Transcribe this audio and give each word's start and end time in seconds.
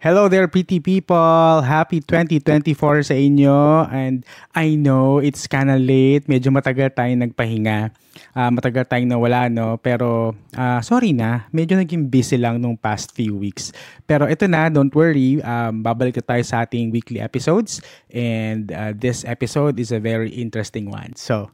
Hello 0.00 0.32
there, 0.32 0.48
pretty 0.48 0.80
people! 0.80 1.60
Happy 1.60 2.00
2024 2.00 3.04
sa 3.04 3.12
inyo. 3.12 3.84
And 3.92 4.24
I 4.56 4.72
know 4.72 5.20
it's 5.20 5.44
kinda 5.44 5.76
late. 5.76 6.24
Medyo 6.24 6.48
matagal 6.48 6.96
tayong 6.96 7.28
nagpahinga. 7.28 7.92
Uh, 8.32 8.48
matagal 8.48 8.88
tayong 8.88 9.12
nawala, 9.12 9.52
no? 9.52 9.76
Pero 9.76 10.32
uh, 10.56 10.80
sorry 10.80 11.12
na. 11.12 11.44
Medyo 11.52 11.76
naging 11.76 12.08
busy 12.08 12.40
lang 12.40 12.64
nung 12.64 12.80
past 12.80 13.12
few 13.12 13.36
weeks. 13.36 13.76
Pero 14.08 14.24
ito 14.24 14.48
na, 14.48 14.72
don't 14.72 14.88
worry. 14.96 15.36
Um, 15.44 15.84
babalik 15.84 16.16
na 16.16 16.24
tayo 16.24 16.42
sa 16.48 16.64
ating 16.64 16.88
weekly 16.88 17.20
episodes. 17.20 17.84
And 18.08 18.72
uh, 18.72 18.96
this 18.96 19.28
episode 19.28 19.76
is 19.76 19.92
a 19.92 20.00
very 20.00 20.32
interesting 20.32 20.88
one. 20.88 21.12
So, 21.20 21.52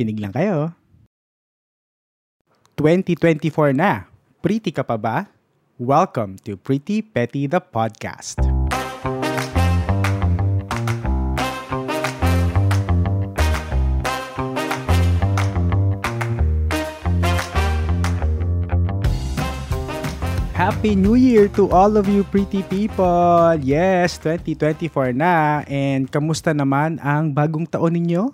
kinig 0.00 0.16
lang 0.16 0.32
kayo. 0.32 0.72
2024 2.80 3.76
na. 3.76 4.08
Pretty 4.40 4.72
ka 4.72 4.80
pa 4.80 4.96
ba? 4.96 5.31
Welcome 5.82 6.38
to 6.46 6.54
Pretty 6.54 7.02
Petty 7.02 7.50
the 7.50 7.58
Podcast. 7.58 8.38
Happy 20.54 20.94
New 20.94 21.18
Year 21.18 21.50
to 21.58 21.66
all 21.74 21.98
of 21.98 22.06
you 22.06 22.22
pretty 22.30 22.62
people! 22.70 23.58
Yes, 23.58 24.22
2024 24.22 25.10
na 25.18 25.66
and 25.66 26.06
kamusta 26.06 26.54
naman 26.54 27.02
ang 27.02 27.34
bagong 27.34 27.66
taon 27.66 27.98
ninyo? 27.98 28.30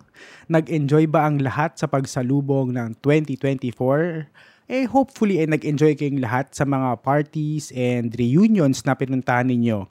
Nag-enjoy 0.53 1.09
ba 1.09 1.25
ang 1.25 1.41
lahat 1.41 1.81
sa 1.81 1.89
pagsalubong 1.89 2.77
ng 2.77 3.01
2024? 3.01 4.48
Eh 4.69 4.85
hopefully 4.85 5.41
eh, 5.41 5.49
nag-enjoy 5.49 5.97
kayong 5.97 6.21
lahat 6.21 6.53
sa 6.53 6.69
mga 6.69 7.01
parties 7.01 7.73
and 7.73 8.13
reunions 8.21 8.85
na 8.85 8.93
pinuntahan 8.93 9.49
ninyo. 9.49 9.89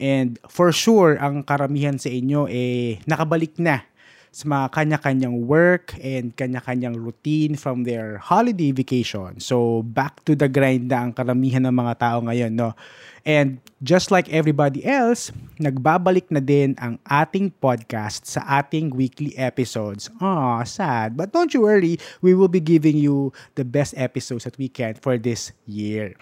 And 0.00 0.40
for 0.48 0.72
sure, 0.72 1.20
ang 1.20 1.44
karamihan 1.44 2.00
sa 2.00 2.08
inyo 2.08 2.48
eh 2.48 3.02
nakabalik 3.04 3.60
na 3.60 3.89
sa 4.30 4.46
mga 4.46 4.66
kanya-kanyang 4.70 5.36
work 5.42 5.98
and 5.98 6.30
kanya-kanyang 6.38 6.94
routine 6.94 7.58
from 7.58 7.82
their 7.82 8.22
holiday 8.22 8.70
vacation. 8.70 9.42
So, 9.42 9.82
back 9.82 10.22
to 10.30 10.38
the 10.38 10.46
grind 10.46 10.86
na 10.86 11.02
ang 11.02 11.12
karamihan 11.18 11.66
ng 11.66 11.74
mga 11.74 11.94
tao 11.98 12.22
ngayon, 12.22 12.54
no? 12.54 12.78
And 13.26 13.58
just 13.82 14.14
like 14.14 14.30
everybody 14.30 14.86
else, 14.86 15.34
nagbabalik 15.58 16.30
na 16.30 16.38
din 16.38 16.78
ang 16.78 17.02
ating 17.04 17.52
podcast 17.58 18.24
sa 18.30 18.62
ating 18.62 18.94
weekly 18.94 19.34
episodes. 19.34 20.08
Ah, 20.22 20.62
sad. 20.62 21.18
But 21.18 21.34
don't 21.34 21.50
you 21.50 21.66
worry, 21.66 21.98
we 22.22 22.32
will 22.32 22.48
be 22.48 22.62
giving 22.62 22.96
you 22.96 23.34
the 23.58 23.66
best 23.66 23.98
episodes 23.98 24.46
that 24.46 24.56
we 24.56 24.70
can 24.70 24.94
for 24.94 25.18
this 25.18 25.50
year. 25.66 26.14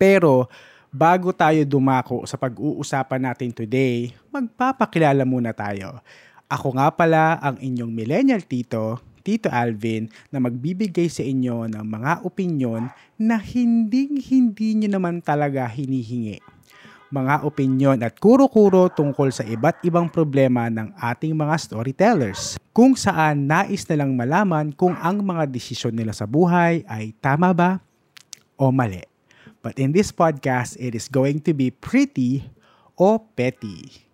Pero, 0.00 0.48
bago 0.90 1.30
tayo 1.30 1.62
dumako 1.62 2.26
sa 2.26 2.34
pag-uusapan 2.34 3.30
natin 3.30 3.54
today, 3.54 4.10
magpapakilala 4.32 5.22
muna 5.22 5.54
tayo. 5.54 6.02
Ako 6.50 6.74
nga 6.74 6.90
pala 6.90 7.38
ang 7.38 7.62
inyong 7.62 7.94
millennial 7.94 8.42
tito, 8.42 8.98
Tito 9.22 9.46
Alvin, 9.46 10.10
na 10.34 10.42
magbibigay 10.42 11.06
sa 11.06 11.22
inyo 11.22 11.70
ng 11.70 11.86
mga 11.86 12.26
opinyon 12.26 12.90
na 13.14 13.38
hinding-hindi 13.38 14.74
nyo 14.74 14.98
naman 14.98 15.22
talaga 15.22 15.70
hinihingi. 15.70 16.42
Mga 17.14 17.46
opinyon 17.46 18.02
at 18.02 18.18
kuro-kuro 18.18 18.90
tungkol 18.90 19.30
sa 19.30 19.46
iba't 19.46 19.78
ibang 19.86 20.10
problema 20.10 20.66
ng 20.66 20.90
ating 20.98 21.38
mga 21.38 21.54
storytellers. 21.54 22.58
Kung 22.74 22.98
saan 22.98 23.46
nais 23.46 23.86
na 23.86 24.02
lang 24.02 24.18
malaman 24.18 24.74
kung 24.74 24.98
ang 24.98 25.22
mga 25.22 25.46
desisyon 25.46 25.94
nila 25.94 26.10
sa 26.10 26.26
buhay 26.26 26.82
ay 26.90 27.14
tama 27.22 27.54
ba 27.54 27.78
o 28.58 28.74
mali. 28.74 29.06
But 29.62 29.78
in 29.78 29.94
this 29.94 30.10
podcast, 30.10 30.74
it 30.82 30.98
is 30.98 31.06
going 31.06 31.46
to 31.46 31.54
be 31.54 31.70
pretty 31.70 32.50
o 32.98 33.22
petty. 33.38 34.09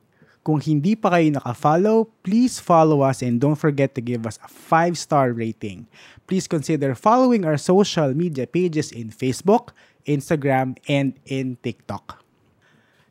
Kung 0.46 0.62
hindi 0.62 0.94
pa 0.94 1.10
kayo 1.10 1.26
naka-follow, 1.34 2.06
please 2.22 2.62
follow 2.62 3.02
us 3.02 3.18
and 3.18 3.42
don't 3.42 3.58
forget 3.58 3.98
to 3.98 4.00
give 4.00 4.30
us 4.30 4.38
a 4.46 4.46
5-star 4.46 5.34
rating. 5.34 5.90
Please 6.30 6.46
consider 6.46 6.94
following 6.94 7.42
our 7.42 7.58
social 7.58 8.14
media 8.14 8.46
pages 8.46 8.94
in 8.94 9.10
Facebook, 9.10 9.74
Instagram, 10.06 10.78
and 10.86 11.18
in 11.26 11.58
TikTok. 11.66 12.22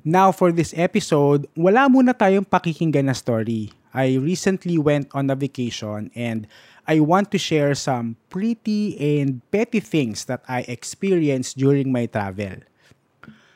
Now 0.08 0.32
for 0.32 0.56
this 0.56 0.72
episode, 0.80 1.44
wala 1.60 1.92
muna 1.92 2.16
tayong 2.16 2.48
pakikinggan 2.48 3.12
na 3.12 3.16
story. 3.20 3.76
I 3.92 4.16
recently 4.16 4.80
went 4.80 5.12
on 5.12 5.28
a 5.28 5.36
vacation 5.36 6.16
and 6.16 6.48
I 6.88 7.04
want 7.04 7.36
to 7.36 7.40
share 7.42 7.76
some 7.76 8.16
pretty 8.32 8.96
and 8.96 9.44
petty 9.52 9.84
things 9.84 10.32
that 10.32 10.40
I 10.48 10.64
experienced 10.72 11.60
during 11.60 11.92
my 11.92 12.08
travel. 12.08 12.64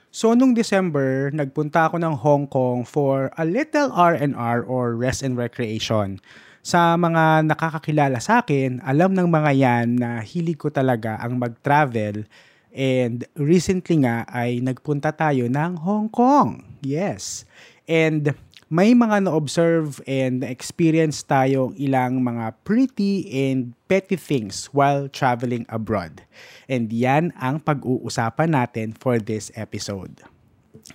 So 0.09 0.33
nung 0.33 0.57
December, 0.57 1.29
nagpunta 1.29 1.85
ako 1.85 2.01
ng 2.01 2.15
Hong 2.17 2.45
Kong 2.49 2.81
for 2.81 3.29
a 3.37 3.45
little 3.45 3.93
R&R 3.93 4.65
or 4.65 4.97
rest 4.97 5.21
and 5.21 5.37
recreation. 5.37 6.17
Sa 6.65 6.97
mga 6.97 7.45
nakakakilala 7.45 8.17
sa 8.17 8.41
akin, 8.41 8.81
alam 8.81 9.13
ng 9.13 9.29
mga 9.29 9.51
yan 9.53 9.87
na 10.01 10.19
hilig 10.25 10.57
ko 10.57 10.73
talaga 10.73 11.21
ang 11.21 11.37
mag-travel 11.37 12.25
and 12.73 13.25
recently 13.37 14.01
nga 14.01 14.25
ay 14.29 14.57
nagpunta 14.65 15.13
tayo 15.13 15.45
ng 15.45 15.77
Hong 15.77 16.09
Kong. 16.09 16.81
Yes. 16.81 17.45
And 17.85 18.33
may 18.69 18.93
mga 18.93 19.25
na-observe 19.25 19.97
and 20.05 20.45
na-experience 20.45 21.25
tayong 21.25 21.73
ilang 21.81 22.21
mga 22.21 22.53
pretty 22.61 23.25
and 23.49 23.73
petty 23.89 24.13
things 24.13 24.69
while 24.69 25.09
traveling 25.09 25.65
abroad. 25.73 26.21
And 26.69 26.93
yan 26.93 27.33
ang 27.41 27.65
pag-uusapan 27.65 28.53
natin 28.53 28.93
for 28.93 29.17
this 29.17 29.49
episode. 29.57 30.21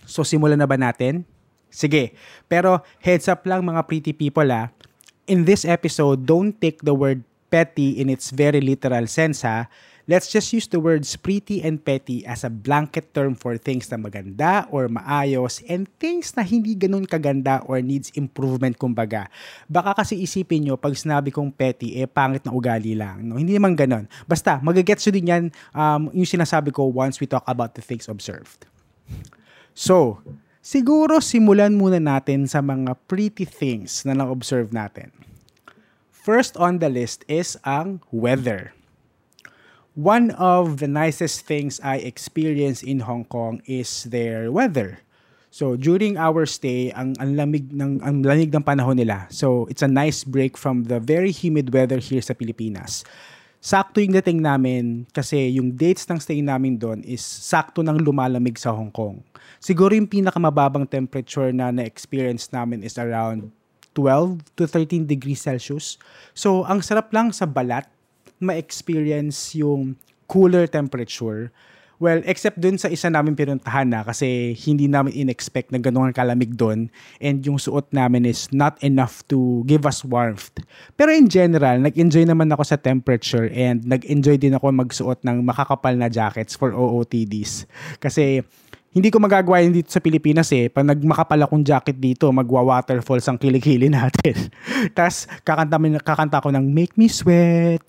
So 0.07 0.23
simulan 0.23 0.63
na 0.63 0.71
ba 0.71 0.79
natin? 0.79 1.27
Sige, 1.67 2.15
pero 2.47 2.87
heads 3.03 3.27
up 3.27 3.43
lang 3.43 3.67
mga 3.67 3.83
pretty 3.91 4.15
people 4.15 4.47
ah. 4.55 4.71
In 5.27 5.43
this 5.43 5.67
episode, 5.67 6.23
don't 6.23 6.55
take 6.55 6.79
the 6.87 6.95
word 6.95 7.27
petty 7.51 7.99
in 7.99 8.07
its 8.07 8.31
very 8.31 8.63
literal 8.63 9.07
sense 9.11 9.43
ha 9.43 9.67
Let's 10.05 10.29
just 10.29 10.53
use 10.53 10.69
the 10.69 10.77
words 10.77 11.17
pretty 11.17 11.65
and 11.65 11.81
petty 11.81 12.29
as 12.29 12.45
a 12.45 12.53
blanket 12.53 13.17
term 13.17 13.33
for 13.33 13.57
things 13.57 13.89
na 13.89 13.97
maganda 13.97 14.69
or 14.69 14.93
maayos 14.93 15.65
and 15.65 15.89
things 15.97 16.37
na 16.37 16.45
hindi 16.45 16.77
ganun 16.77 17.09
kaganda 17.09 17.65
or 17.65 17.81
needs 17.81 18.13
improvement 18.13 18.77
kumbaga. 18.77 19.33
Baka 19.65 19.97
kasi 20.05 20.21
isipin 20.21 20.69
nyo 20.69 20.77
pag 20.77 20.93
sinabi 20.93 21.33
kong 21.33 21.49
petty, 21.57 21.97
eh 21.97 22.05
pangit 22.05 22.45
na 22.45 22.53
ugali 22.53 22.93
lang. 22.93 23.25
No? 23.25 23.41
Hindi 23.41 23.57
naman 23.57 23.73
ganun. 23.73 24.05
Basta, 24.29 24.61
magagets 24.61 25.09
din 25.09 25.25
yan 25.25 25.45
um, 25.73 26.13
yung 26.13 26.29
sinasabi 26.29 26.69
ko 26.69 26.85
once 26.85 27.17
we 27.17 27.25
talk 27.25 27.45
about 27.49 27.73
the 27.73 27.81
things 27.81 28.05
observed. 28.05 28.69
So, 29.73 30.21
siguro 30.61 31.25
simulan 31.25 31.81
muna 31.81 31.97
natin 31.97 32.45
sa 32.45 32.61
mga 32.61 32.93
pretty 33.09 33.49
things 33.49 34.05
na 34.05 34.13
na-observe 34.13 34.69
natin. 34.69 35.09
First 36.13 36.61
on 36.61 36.85
the 36.85 36.93
list 36.93 37.25
is 37.25 37.57
ang 37.65 38.05
weather 38.13 38.77
one 39.95 40.35
of 40.35 40.83
the 40.83 40.91
nicest 40.91 41.47
things 41.47 41.79
I 41.83 42.03
experienced 42.03 42.83
in 42.83 43.07
Hong 43.07 43.25
Kong 43.25 43.63
is 43.67 44.05
their 44.11 44.51
weather. 44.51 44.99
So 45.55 45.79
during 45.79 46.19
our 46.19 46.47
stay, 46.51 46.91
ang, 46.91 47.15
ang 47.23 47.39
lamig 47.39 47.71
ng 47.71 48.03
ang 48.03 48.27
lamig 48.27 48.51
ng 48.51 48.67
panahon 48.67 48.99
nila. 48.99 49.31
So 49.31 49.71
it's 49.71 49.87
a 49.87 49.91
nice 49.91 50.27
break 50.27 50.59
from 50.59 50.91
the 50.91 50.99
very 50.99 51.31
humid 51.31 51.71
weather 51.71 52.03
here 52.03 52.19
sa 52.19 52.35
Pilipinas. 52.35 53.07
Sakto 53.65 54.03
yung 54.03 54.13
dating 54.13 54.45
namin 54.45 55.07
kasi 55.15 55.57
yung 55.57 55.73
dates 55.73 56.05
ng 56.11 56.21
stay 56.21 56.43
namin 56.45 56.77
doon 56.77 57.01
is 57.07 57.23
sakto 57.23 57.81
ng 57.81 57.97
lumalamig 58.03 58.59
sa 58.59 58.75
Hong 58.75 58.91
Kong. 58.91 59.23
Siguro 59.63 59.95
yung 59.95 60.11
pinakamababang 60.11 60.85
temperature 60.85 61.49
na 61.55 61.73
na-experience 61.73 62.53
namin 62.53 62.85
is 62.85 63.01
around 63.01 63.49
12 63.97 64.43
to 64.59 64.67
13 64.69 65.07
degrees 65.09 65.41
Celsius. 65.41 65.97
So, 66.35 66.67
ang 66.67 66.83
sarap 66.83 67.15
lang 67.15 67.31
sa 67.31 67.47
balat 67.47 67.89
ma-experience 68.45 69.57
yung 69.57 69.97
cooler 70.29 70.69
temperature. 70.69 71.49
Well, 72.03 72.27
except 72.27 72.59
dun 72.59 72.75
sa 72.75 72.91
isa 72.91 73.07
namin 73.07 73.39
pinuntahan 73.39 73.87
na 73.87 74.03
kasi 74.03 74.53
hindi 74.67 74.91
namin 74.91 75.15
in-expect 75.15 75.71
na 75.71 75.79
ganun 75.79 76.11
kalamig 76.11 76.59
dun 76.59 76.91
and 77.23 77.41
yung 77.47 77.57
suot 77.57 77.87
namin 77.95 78.27
is 78.27 78.51
not 78.51 78.77
enough 78.83 79.23
to 79.31 79.63
give 79.65 79.87
us 79.87 80.03
warmth. 80.03 80.51
Pero 80.99 81.15
in 81.15 81.31
general, 81.31 81.79
nag-enjoy 81.79 82.27
naman 82.27 82.51
ako 82.51 82.67
sa 82.67 82.77
temperature 82.77 83.47
and 83.55 83.87
nag-enjoy 83.87 84.37
din 84.37 84.59
ako 84.59 84.75
magsuot 84.75 85.23
ng 85.23 85.47
makakapal 85.47 85.95
na 85.95 86.11
jackets 86.11 86.59
for 86.59 86.75
OOTDs. 86.75 87.65
Kasi 88.03 88.43
hindi 88.95 89.11
ko 89.11 89.19
magagawa 89.19 89.59
yun 89.59 89.75
dito 89.75 89.91
sa 89.91 89.99
Pilipinas 89.99 90.47
eh. 90.55 90.71
Pag 90.71 90.87
nagmakapal 90.87 91.43
akong 91.43 91.67
jacket 91.67 91.99
dito, 91.99 92.31
magwa-waterfalls 92.31 93.27
ang 93.27 93.35
kilikili 93.35 93.91
natin. 93.99 94.55
Tapos 94.95 95.27
kakanta, 95.43 95.77
kakanta 95.99 96.39
ko 96.39 96.55
ng 96.55 96.63
Make 96.71 96.95
me 96.95 97.11
sweat, 97.11 97.83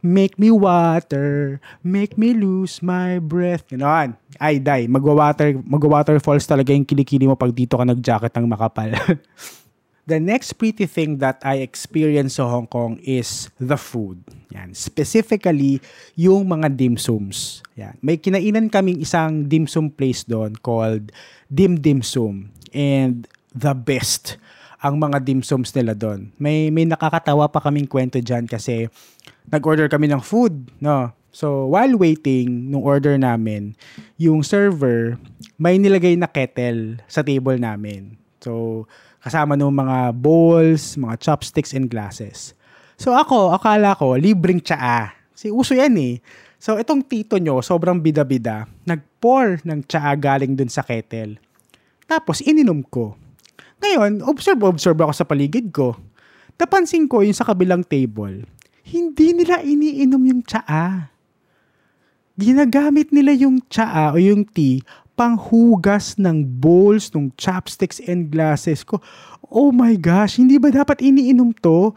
make 0.00 0.40
me 0.40 0.48
water, 0.48 1.60
make 1.84 2.16
me 2.16 2.32
lose 2.32 2.80
my 2.80 3.20
breath. 3.20 3.68
Ganoon. 3.68 4.16
Ay, 4.40 4.56
day. 4.56 4.88
Magwa-water, 4.88 5.60
magwa-waterfalls 5.60 6.48
talaga 6.48 6.72
yung 6.72 6.88
kilikili 6.88 7.28
mo 7.28 7.36
pag 7.36 7.52
dito 7.52 7.76
ka 7.76 7.84
nag-jacket 7.84 8.32
ng 8.32 8.48
makapal. 8.48 8.96
The 10.06 10.22
next 10.22 10.54
pretty 10.54 10.86
thing 10.86 11.18
that 11.18 11.42
I 11.42 11.66
experienced 11.66 12.38
sa 12.38 12.46
Hong 12.46 12.70
Kong 12.70 13.02
is 13.02 13.50
the 13.58 13.74
food. 13.74 14.22
Yan. 14.54 14.70
Specifically, 14.70 15.82
yung 16.14 16.46
mga 16.46 16.78
dim 16.78 16.94
sums. 16.94 17.58
Yan. 17.74 17.98
May 18.06 18.14
kinainan 18.14 18.70
kaming 18.70 19.02
isang 19.02 19.50
dim 19.50 19.66
sum 19.66 19.90
place 19.90 20.22
doon 20.22 20.54
called 20.62 21.10
Dim 21.50 21.82
Dim 21.82 22.06
Sum. 22.06 22.54
And 22.70 23.26
the 23.50 23.74
best 23.74 24.38
ang 24.78 25.02
mga 25.02 25.26
dim 25.26 25.42
sums 25.42 25.74
nila 25.74 25.98
doon. 25.98 26.30
May, 26.38 26.70
may 26.70 26.86
nakakatawa 26.86 27.50
pa 27.50 27.58
kaming 27.58 27.90
kwento 27.90 28.22
dyan 28.22 28.46
kasi 28.46 28.86
nag-order 29.50 29.90
kami 29.90 30.06
ng 30.06 30.22
food. 30.22 30.70
No? 30.78 31.10
So, 31.34 31.66
while 31.74 31.98
waiting 31.98 32.70
nung 32.70 32.86
order 32.86 33.18
namin, 33.18 33.74
yung 34.16 34.46
server, 34.46 35.18
may 35.58 35.82
nilagay 35.82 36.14
na 36.14 36.30
kettle 36.30 37.02
sa 37.10 37.26
table 37.26 37.58
namin. 37.58 38.14
So, 38.38 38.86
kasama 39.26 39.58
ng 39.58 39.74
mga 39.74 40.14
bowls, 40.14 40.94
mga 40.94 41.18
chopsticks, 41.18 41.74
and 41.74 41.90
glasses. 41.90 42.54
So 42.94 43.10
ako, 43.10 43.50
akala 43.50 43.98
ko, 43.98 44.14
libreng 44.14 44.62
tsaa. 44.62 45.10
Si 45.34 45.50
uso 45.50 45.74
yan 45.74 45.98
eh. 45.98 46.22
So 46.62 46.78
itong 46.78 47.02
tito 47.02 47.34
nyo, 47.36 47.58
sobrang 47.58 47.98
bida-bida, 47.98 48.70
nag-pour 48.86 49.58
ng 49.66 49.82
tsaa 49.82 50.14
galing 50.14 50.54
dun 50.54 50.70
sa 50.70 50.86
kettle. 50.86 51.42
Tapos 52.06 52.38
ininom 52.38 52.86
ko. 52.86 53.18
Ngayon, 53.82 54.22
observe-observe 54.24 54.96
ako 55.02 55.12
sa 55.12 55.26
paligid 55.26 55.74
ko. 55.74 55.98
Napansin 56.56 57.04
ko 57.04 57.20
yung 57.20 57.36
sa 57.36 57.44
kabilang 57.44 57.84
table, 57.84 58.46
hindi 58.86 59.34
nila 59.34 59.60
iniinom 59.60 60.22
yung 60.22 60.42
tsaa. 60.46 61.12
Ginagamit 62.38 63.10
nila 63.10 63.34
yung 63.36 63.60
tsaa 63.68 64.14
o 64.14 64.22
yung 64.22 64.46
tea 64.46 64.80
panghugas 65.16 66.20
ng 66.20 66.44
bowls, 66.44 67.08
ng 67.16 67.32
chopsticks 67.40 67.98
and 68.04 68.28
glasses 68.28 68.84
ko. 68.84 69.00
Oh 69.48 69.72
my 69.72 69.96
gosh, 69.96 70.36
hindi 70.36 70.60
ba 70.60 70.68
dapat 70.68 71.00
iniinom 71.00 71.56
to? 71.64 71.96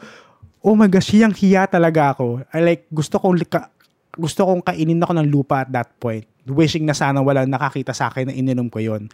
Oh 0.63 0.73
my 0.73 0.87
gosh, 0.87 1.11
hiyang 1.11 1.35
hiya 1.35 1.67
talaga 1.67 2.15
ako. 2.15 2.47
I 2.55 2.63
like, 2.63 2.87
gusto 2.87 3.19
kong, 3.19 3.43
lika, 3.43 3.67
gusto 4.15 4.47
kong 4.47 4.63
kainin 4.63 5.03
ako 5.03 5.13
ng 5.19 5.27
lupa 5.27 5.67
at 5.67 5.69
that 5.75 5.91
point. 5.99 6.23
Wishing 6.47 6.87
na 6.87 6.95
sana 6.95 7.19
wala 7.19 7.43
nakakita 7.43 7.91
sa 7.91 8.07
akin 8.09 8.31
na 8.31 8.33
ininom 8.33 8.71
ko 8.71 8.79
yon. 8.79 9.11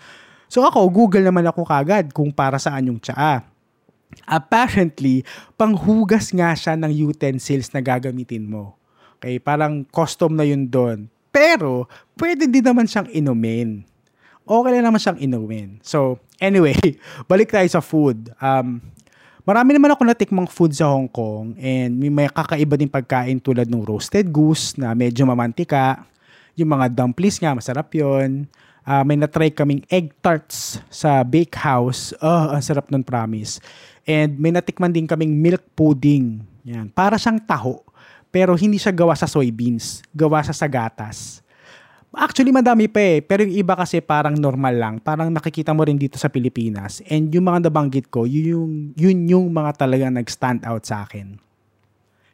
So 0.48 0.62
ako, 0.62 0.88
Google 0.94 1.26
naman 1.26 1.44
ako 1.50 1.66
kagad 1.66 2.14
kung 2.14 2.30
para 2.30 2.62
saan 2.62 2.88
yung 2.94 3.02
tsaa. 3.02 3.42
Apparently, 4.30 5.26
panghugas 5.58 6.30
nga 6.32 6.54
siya 6.54 6.78
ng 6.78 6.94
utensils 7.10 7.74
na 7.74 7.82
gagamitin 7.82 8.46
mo. 8.46 8.78
Okay, 9.18 9.42
parang 9.42 9.84
custom 9.90 10.38
na 10.38 10.46
yun 10.46 10.70
doon. 10.70 11.10
Pero, 11.34 11.90
pwede 12.16 12.48
din 12.48 12.64
naman 12.64 12.88
siyang 12.88 13.12
inumin 13.12 13.84
okay 14.46 14.72
lang 14.78 14.86
naman 14.86 15.02
siyang 15.02 15.20
inuwin. 15.20 15.82
So, 15.82 16.22
anyway, 16.38 16.78
balik 17.30 17.52
tayo 17.52 17.66
sa 17.68 17.82
food. 17.82 18.30
Um, 18.38 18.80
marami 19.44 19.74
naman 19.74 19.92
ako 19.92 20.02
natikmang 20.06 20.50
food 20.50 20.72
sa 20.72 20.94
Hong 20.94 21.10
Kong 21.10 21.58
and 21.58 21.98
may, 21.98 22.14
may 22.14 22.30
kakaiba 22.30 22.78
din 22.78 22.90
pagkain 22.90 23.42
tulad 23.42 23.66
ng 23.66 23.82
roasted 23.84 24.30
goose 24.30 24.78
na 24.78 24.94
medyo 24.94 25.26
mamantika. 25.26 26.06
Yung 26.56 26.72
mga 26.72 26.94
dumplings 26.94 27.42
nga, 27.42 27.52
masarap 27.52 27.92
yon. 27.92 28.48
Uh, 28.86 29.02
may 29.02 29.18
na-try 29.18 29.50
kaming 29.50 29.82
egg 29.90 30.14
tarts 30.22 30.78
sa 30.94 31.26
bake 31.26 31.58
house. 31.58 32.14
Oh, 32.22 32.54
ang 32.54 32.62
sarap 32.62 32.88
nun, 32.94 33.02
promise. 33.02 33.58
And 34.06 34.38
may 34.38 34.54
natikman 34.54 34.94
din 34.94 35.10
kaming 35.10 35.34
milk 35.34 35.66
pudding. 35.74 36.46
Yan. 36.64 36.94
Para 36.94 37.18
siyang 37.18 37.42
taho. 37.42 37.82
Pero 38.30 38.54
hindi 38.54 38.78
siya 38.78 38.94
gawa 38.94 39.18
sa 39.18 39.26
soybeans. 39.26 40.06
Gawa 40.14 40.46
sa 40.46 40.54
sagatas. 40.54 41.45
Actually, 42.16 42.56
madami 42.56 42.88
pa 42.88 43.04
eh. 43.04 43.20
Pero 43.20 43.44
yung 43.44 43.52
iba 43.52 43.76
kasi 43.76 44.00
parang 44.00 44.40
normal 44.40 44.76
lang. 44.76 44.96
Parang 45.04 45.28
nakikita 45.28 45.76
mo 45.76 45.84
rin 45.84 46.00
dito 46.00 46.16
sa 46.16 46.32
Pilipinas. 46.32 47.04
And 47.12 47.28
yung 47.28 47.52
mga 47.52 47.68
nabanggit 47.68 48.08
ko, 48.08 48.24
yun 48.24 48.46
yung, 48.48 48.74
yun 48.96 49.20
yung 49.28 49.48
mga 49.52 49.84
talagang 49.84 50.16
nag-stand 50.16 50.64
out 50.64 50.88
sa 50.88 51.04
akin. 51.04 51.36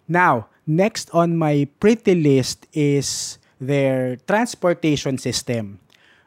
Now, 0.05 0.53
next 0.69 1.09
on 1.17 1.33
my 1.33 1.65
pretty 1.81 2.13
list 2.13 2.69
is 2.77 3.41
their 3.57 4.21
transportation 4.29 5.17
system. 5.17 5.81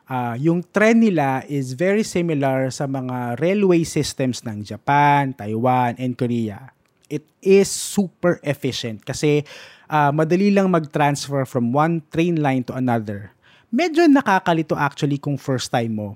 Uh, 0.04 0.34
yung 0.36 0.66
trend 0.74 1.00
nila 1.00 1.46
is 1.46 1.72
very 1.78 2.02
similar 2.02 2.68
sa 2.74 2.90
mga 2.90 3.40
railway 3.40 3.86
systems 3.86 4.42
ng 4.42 4.66
Japan, 4.66 5.32
Taiwan, 5.32 5.94
and 5.96 6.18
Korea. 6.18 6.74
It 7.08 7.24
is 7.38 7.70
super 7.70 8.42
efficient 8.42 9.06
kasi 9.06 9.46
uh, 9.88 10.10
madali 10.10 10.50
lang 10.50 10.72
mag-transfer 10.72 11.46
from 11.46 11.72
one 11.72 12.02
train 12.10 12.40
line 12.42 12.64
to 12.66 12.74
another 12.74 13.32
medyo 13.74 14.06
nakakalito 14.06 14.78
actually 14.78 15.18
kung 15.18 15.34
first 15.34 15.66
time 15.66 15.90
mo. 15.90 16.08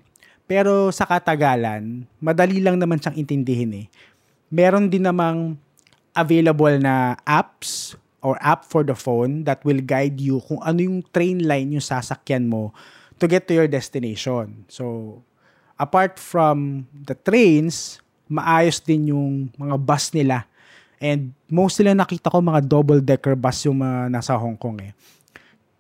Pero 0.46 0.94
sa 0.94 1.04
katagalan, 1.04 2.06
madali 2.22 2.62
lang 2.62 2.78
naman 2.78 3.02
siyang 3.02 3.18
intindihin 3.18 3.84
eh. 3.84 3.86
Meron 4.48 4.86
din 4.86 5.04
namang 5.04 5.58
available 6.14 6.78
na 6.78 7.18
apps 7.26 7.98
or 8.22 8.38
app 8.40 8.64
for 8.64 8.86
the 8.86 8.94
phone 8.94 9.42
that 9.44 9.60
will 9.66 9.82
guide 9.82 10.16
you 10.22 10.40
kung 10.46 10.62
ano 10.62 10.80
yung 10.80 10.98
train 11.10 11.42
line 11.44 11.74
yung 11.74 11.84
sasakyan 11.84 12.48
mo 12.48 12.72
to 13.20 13.28
get 13.28 13.44
to 13.44 13.52
your 13.52 13.68
destination. 13.68 14.64
So, 14.70 15.18
apart 15.76 16.16
from 16.16 16.88
the 16.94 17.12
trains, 17.12 18.00
maayos 18.30 18.80
din 18.80 19.12
yung 19.12 19.52
mga 19.58 19.76
bus 19.76 20.14
nila. 20.16 20.48
And 20.96 21.36
most 21.46 21.76
nila 21.78 21.92
nakita 21.92 22.32
ko 22.32 22.40
mga 22.40 22.64
double-decker 22.64 23.36
bus 23.36 23.68
yung 23.68 23.84
mga 23.84 24.10
nasa 24.10 24.34
Hong 24.34 24.56
Kong 24.56 24.80
eh 24.80 24.92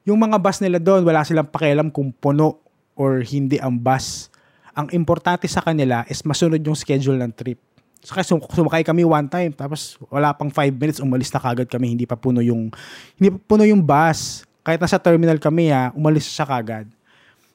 yung 0.08 0.16
mga 0.16 0.40
bus 0.40 0.64
nila 0.64 0.80
doon, 0.80 1.04
wala 1.04 1.20
silang 1.20 1.44
pakialam 1.44 1.92
kung 1.92 2.08
puno 2.16 2.64
or 2.96 3.20
hindi 3.20 3.60
ang 3.60 3.76
bus. 3.76 4.32
Ang 4.72 4.88
importante 4.96 5.44
sa 5.44 5.60
kanila 5.60 6.08
is 6.08 6.24
masunod 6.24 6.56
yung 6.64 6.72
schedule 6.72 7.20
ng 7.20 7.32
trip. 7.36 7.60
So, 8.00 8.16
kasi 8.16 8.32
sumakay 8.32 8.88
kami 8.88 9.04
one 9.04 9.28
time, 9.28 9.52
tapos 9.52 10.00
wala 10.08 10.32
pang 10.32 10.48
5 10.48 10.72
minutes, 10.72 11.04
umalis 11.04 11.28
na 11.28 11.42
kagad 11.42 11.68
kami, 11.68 11.92
hindi 11.92 12.08
pa 12.08 12.16
puno 12.16 12.40
yung, 12.40 12.72
hindi 13.20 13.28
pa 13.36 13.38
puno 13.44 13.68
yung 13.68 13.84
bus. 13.84 14.48
Kahit 14.64 14.80
nasa 14.80 14.96
terminal 14.96 15.36
kami, 15.36 15.68
ha, 15.68 15.92
umalis 15.92 16.24
siya 16.24 16.48
kagad. 16.48 16.88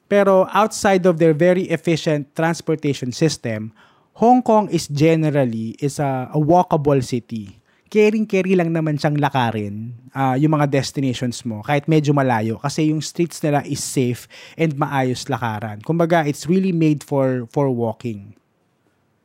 Pero 0.06 0.46
outside 0.54 1.02
of 1.10 1.18
their 1.18 1.34
very 1.34 1.66
efficient 1.74 2.30
transportation 2.38 3.10
system, 3.10 3.74
Hong 4.14 4.44
Kong 4.44 4.70
is 4.70 4.86
generally 4.86 5.74
is 5.82 5.98
a, 5.98 6.30
a 6.30 6.38
walkable 6.38 7.02
city 7.02 7.58
caring-carry 7.92 8.56
lang 8.58 8.72
naman 8.72 8.98
siyang 8.98 9.20
lakarin 9.20 9.94
uh, 10.14 10.34
yung 10.34 10.56
mga 10.56 10.66
destinations 10.70 11.42
mo 11.46 11.62
kahit 11.62 11.86
medyo 11.86 12.10
malayo 12.16 12.58
kasi 12.58 12.90
yung 12.90 13.04
streets 13.04 13.38
nila 13.44 13.62
is 13.66 13.82
safe 13.82 14.26
and 14.58 14.74
maayos 14.78 15.28
lakaran. 15.28 15.82
Kumbaga, 15.84 16.24
it's 16.24 16.48
really 16.48 16.72
made 16.72 17.04
for 17.04 17.46
for 17.52 17.68
walking. 17.70 18.34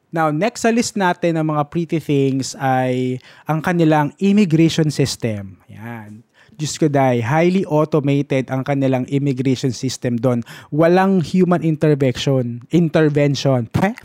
Now, 0.10 0.34
next 0.34 0.66
sa 0.66 0.74
list 0.74 0.98
natin 0.98 1.38
ng 1.38 1.46
mga 1.54 1.64
pretty 1.70 2.02
things 2.02 2.58
ay 2.58 3.22
ang 3.46 3.62
kanilang 3.62 4.10
immigration 4.18 4.90
system. 4.90 5.62
Yan. 5.70 6.26
Diyos 6.60 6.76
ko 6.76 6.90
dahil, 6.92 7.24
highly 7.24 7.64
automated 7.70 8.50
ang 8.52 8.66
kanilang 8.68 9.06
immigration 9.08 9.72
system 9.72 10.20
doon. 10.20 10.44
Walang 10.74 11.24
human 11.24 11.62
intervention. 11.62 12.66
Intervention. 12.74 13.70
Peh? 13.72 13.96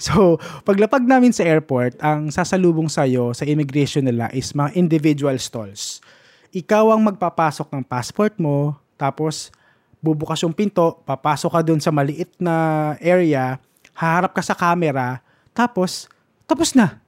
So, 0.00 0.42
paglapag 0.66 1.06
namin 1.06 1.30
sa 1.30 1.46
airport, 1.46 1.98
ang 2.02 2.32
sasalubong 2.32 2.90
sa'yo 2.90 3.30
sa 3.30 3.46
immigration 3.46 4.02
nila 4.02 4.26
is 4.34 4.50
mga 4.50 4.74
individual 4.74 5.36
stalls. 5.38 6.02
Ikaw 6.50 6.94
ang 6.94 7.02
magpapasok 7.02 7.70
ng 7.70 7.82
passport 7.86 8.34
mo, 8.38 8.74
tapos 8.98 9.54
bubukas 10.02 10.42
yung 10.42 10.54
pinto, 10.54 11.02
papasok 11.06 11.50
ka 11.50 11.60
dun 11.62 11.80
sa 11.80 11.94
maliit 11.94 12.30
na 12.38 12.54
area, 12.98 13.58
haharap 13.94 14.34
ka 14.34 14.42
sa 14.42 14.54
camera, 14.54 15.22
tapos, 15.54 16.10
tapos 16.44 16.74
na. 16.74 16.98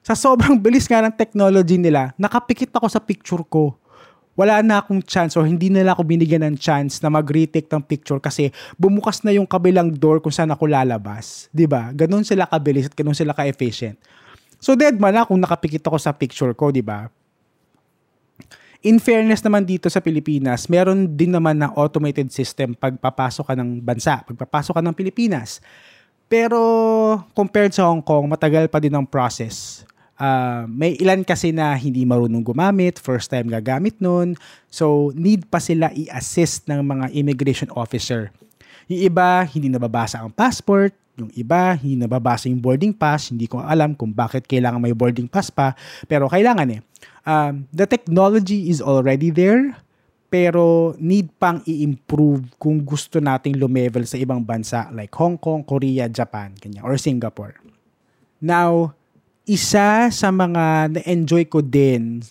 Sa 0.00 0.14
sobrang 0.16 0.56
bilis 0.64 0.86
nga 0.88 1.02
ng 1.04 1.14
technology 1.14 1.76
nila, 1.76 2.14
nakapikit 2.16 2.70
ako 2.72 2.86
sa 2.86 3.02
picture 3.02 3.42
ko 3.44 3.79
wala 4.40 4.64
na 4.64 4.80
akong 4.80 5.04
chance 5.04 5.36
or 5.36 5.44
hindi 5.44 5.68
nila 5.68 5.92
ako 5.92 6.08
binigyan 6.08 6.40
ng 6.48 6.56
chance 6.56 6.96
na 7.04 7.12
mag-retake 7.12 7.68
ng 7.68 7.84
picture 7.84 8.16
kasi 8.16 8.48
bumukas 8.80 9.20
na 9.20 9.36
yung 9.36 9.44
kabilang 9.44 9.92
door 9.92 10.24
kung 10.24 10.32
saan 10.32 10.48
ako 10.48 10.64
lalabas. 10.64 11.52
ba? 11.52 11.52
Diba? 11.52 11.82
Ganon 11.92 12.24
sila 12.24 12.48
kabilis 12.48 12.88
at 12.88 12.96
ganon 12.96 13.12
sila 13.12 13.36
ka-efficient. 13.36 14.00
So 14.56 14.72
dead 14.72 14.96
man 14.96 15.12
na 15.12 15.28
kung 15.28 15.36
nakapikit 15.36 15.84
ako 15.84 16.00
sa 16.00 16.16
picture 16.16 16.56
ko, 16.56 16.72
di 16.72 16.80
ba? 16.80 17.12
In 18.80 18.96
fairness 18.96 19.44
naman 19.44 19.68
dito 19.68 19.92
sa 19.92 20.00
Pilipinas, 20.00 20.64
meron 20.72 21.04
din 21.04 21.36
naman 21.36 21.60
na 21.60 21.68
automated 21.76 22.32
system 22.32 22.72
pagpapasok 22.72 23.44
ka 23.44 23.54
ng 23.60 23.84
bansa, 23.84 24.24
pagpapasok 24.24 24.72
ka 24.72 24.80
ng 24.80 24.96
Pilipinas. 24.96 25.60
Pero 26.32 26.56
compared 27.36 27.76
sa 27.76 27.92
Hong 27.92 28.00
Kong, 28.00 28.24
matagal 28.24 28.72
pa 28.72 28.80
din 28.80 28.96
ang 28.96 29.04
process 29.04 29.84
uh, 30.20 30.68
may 30.68 30.94
ilan 31.00 31.24
kasi 31.24 31.50
na 31.50 31.72
hindi 31.74 32.04
marunong 32.04 32.44
gumamit, 32.44 33.00
first 33.00 33.32
time 33.32 33.48
gagamit 33.48 33.96
nun. 33.98 34.36
So, 34.68 35.10
need 35.16 35.48
pa 35.48 35.58
sila 35.58 35.88
i-assist 35.96 36.68
ng 36.68 36.84
mga 36.84 37.06
immigration 37.16 37.72
officer. 37.72 38.28
Yung 38.86 39.00
iba, 39.00 39.42
hindi 39.48 39.72
nababasa 39.72 40.20
ang 40.20 40.30
passport. 40.30 40.92
Yung 41.16 41.32
iba, 41.34 41.74
hindi 41.74 42.04
nababasa 42.04 42.46
yung 42.52 42.60
boarding 42.60 42.92
pass. 42.92 43.32
Hindi 43.32 43.48
ko 43.48 43.64
alam 43.64 43.96
kung 43.96 44.12
bakit 44.12 44.44
kailangan 44.44 44.78
may 44.78 44.94
boarding 44.94 45.26
pass 45.26 45.48
pa. 45.48 45.72
Pero 46.04 46.28
kailangan 46.28 46.68
eh. 46.70 46.80
Um, 47.24 47.64
the 47.72 47.88
technology 47.88 48.68
is 48.68 48.84
already 48.84 49.32
there 49.32 49.76
pero 50.30 50.94
need 51.02 51.26
pang 51.42 51.58
i-improve 51.66 52.54
kung 52.54 52.86
gusto 52.86 53.18
nating 53.18 53.58
lumevel 53.58 54.06
sa 54.06 54.14
ibang 54.14 54.46
bansa 54.46 54.86
like 54.94 55.10
Hong 55.18 55.34
Kong, 55.34 55.66
Korea, 55.66 56.06
Japan, 56.06 56.54
kanya, 56.54 56.86
or 56.86 56.94
Singapore. 56.94 57.58
Now, 58.38 58.94
isa 59.50 60.06
sa 60.14 60.28
mga 60.30 60.94
na-enjoy 60.94 61.50
ko 61.50 61.58
din 61.58 62.22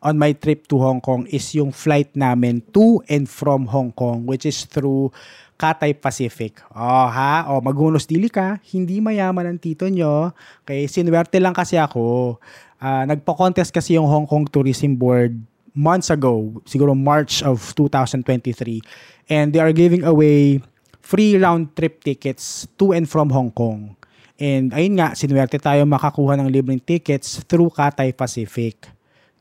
on 0.00 0.16
my 0.16 0.32
trip 0.32 0.64
to 0.64 0.80
Hong 0.80 0.96
Kong 0.96 1.28
is 1.28 1.44
yung 1.52 1.76
flight 1.76 2.08
namin 2.16 2.64
to 2.72 3.04
and 3.04 3.28
from 3.28 3.68
Hong 3.68 3.92
Kong 3.92 4.24
which 4.24 4.48
is 4.48 4.64
through 4.64 5.12
Cathay 5.60 5.92
Pacific. 5.92 6.64
Oh 6.72 7.04
ha, 7.12 7.52
oh 7.52 7.60
magunos 7.60 8.08
dili 8.08 8.32
ka, 8.32 8.64
hindi 8.72 9.04
mayaman 9.04 9.44
ang 9.44 9.60
tito 9.60 9.84
nyo. 9.92 10.32
Okay, 10.64 10.88
sinwerte 10.88 11.36
lang 11.36 11.52
kasi 11.52 11.76
ako. 11.76 12.36
Uh, 12.80 13.04
nagpa-contest 13.12 13.68
kasi 13.68 14.00
yung 14.00 14.08
Hong 14.08 14.24
Kong 14.24 14.48
Tourism 14.48 14.96
Board 14.96 15.36
months 15.76 16.08
ago, 16.08 16.64
siguro 16.64 16.96
March 16.96 17.44
of 17.44 17.60
2023. 17.76 18.80
And 19.28 19.52
they 19.52 19.60
are 19.60 19.72
giving 19.76 20.00
away 20.04 20.64
free 21.04 21.36
round 21.36 21.76
trip 21.76 22.00
tickets 22.00 22.64
to 22.80 22.96
and 22.96 23.04
from 23.04 23.28
Hong 23.28 23.52
Kong. 23.52 24.00
And 24.34 24.74
ayun 24.74 24.98
nga, 24.98 25.14
sinwerte 25.14 25.62
tayo 25.62 25.86
makakuha 25.86 26.34
ng 26.38 26.50
libreng 26.50 26.82
tickets 26.82 27.42
through 27.46 27.70
Cathay 27.70 28.10
Pacific. 28.10 28.90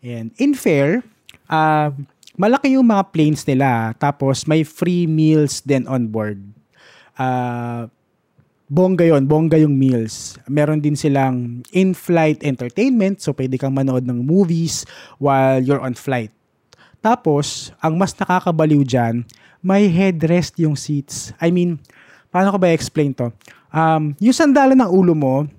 And 0.03 0.29
in 0.37 0.53
fair, 0.53 1.01
uh, 1.49 1.89
malaki 2.37 2.77
yung 2.77 2.85
mga 2.85 3.09
planes 3.09 3.41
nila. 3.45 3.97
Tapos 3.97 4.45
may 4.45 4.61
free 4.61 5.09
meals 5.09 5.65
din 5.65 5.89
on 5.89 6.05
board. 6.09 6.37
Uh, 7.17 7.89
bongga 8.73 9.05
yon 9.05 9.25
bongga 9.29 9.61
yung 9.61 9.73
meals. 9.73 10.37
Meron 10.49 10.81
din 10.81 10.97
silang 10.97 11.61
in-flight 11.69 12.41
entertainment, 12.41 13.21
so 13.21 13.33
pwede 13.37 13.57
kang 13.61 13.73
manood 13.73 14.05
ng 14.05 14.25
movies 14.25 14.85
while 15.21 15.61
you're 15.61 15.81
on 15.81 15.93
flight. 15.93 16.33
Tapos, 17.03 17.69
ang 17.83 17.99
mas 17.99 18.15
nakakabaliw 18.15 18.81
dyan, 18.81 19.27
may 19.61 19.91
headrest 19.91 20.57
yung 20.57 20.73
seats. 20.73 21.35
I 21.37 21.51
mean, 21.51 21.77
paano 22.33 22.55
ko 22.55 22.57
ba 22.57 22.71
explain 22.73 23.13
to? 23.13 23.29
Um, 23.73 24.13
yung 24.21 24.37
sandalan 24.37 24.77
ng 24.77 24.91
ulo 24.93 25.17
mo, 25.17 25.49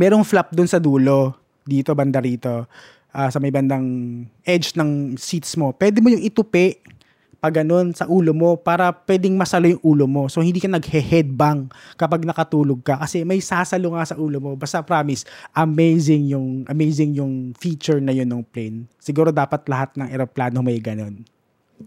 merong 0.00 0.24
flap 0.24 0.48
dun 0.50 0.66
sa 0.66 0.80
dulo, 0.80 1.36
dito, 1.68 1.92
banda 1.92 2.18
rito 2.18 2.64
uh, 3.14 3.28
sa 3.30 3.38
may 3.38 3.54
bandang 3.54 3.86
edge 4.42 4.74
ng 4.74 5.14
seats 5.14 5.54
mo, 5.54 5.70
pwede 5.78 6.02
mo 6.02 6.10
yung 6.10 6.24
itupi 6.24 6.82
pag 7.44 7.60
ganun 7.60 7.92
sa 7.92 8.08
ulo 8.08 8.32
mo 8.32 8.56
para 8.56 8.88
pwedeng 9.04 9.36
masalo 9.36 9.68
yung 9.68 9.84
ulo 9.84 10.08
mo. 10.08 10.32
So 10.32 10.40
hindi 10.40 10.64
ka 10.64 10.68
naghe-headbang 10.80 11.68
kapag 12.00 12.24
nakatulog 12.24 12.80
ka 12.80 12.96
kasi 12.96 13.20
may 13.20 13.36
sasalo 13.44 13.92
nga 13.92 14.08
sa 14.08 14.16
ulo 14.16 14.40
mo. 14.40 14.56
Basta 14.56 14.80
promise, 14.80 15.28
amazing 15.52 16.32
yung 16.32 16.64
amazing 16.64 17.12
yung 17.12 17.52
feature 17.60 18.00
na 18.00 18.16
yun 18.16 18.32
ng 18.32 18.40
plane. 18.48 18.88
Siguro 18.96 19.28
dapat 19.28 19.68
lahat 19.68 19.92
ng 19.92 20.08
eroplano 20.08 20.64
may 20.64 20.80
ganun. 20.80 21.20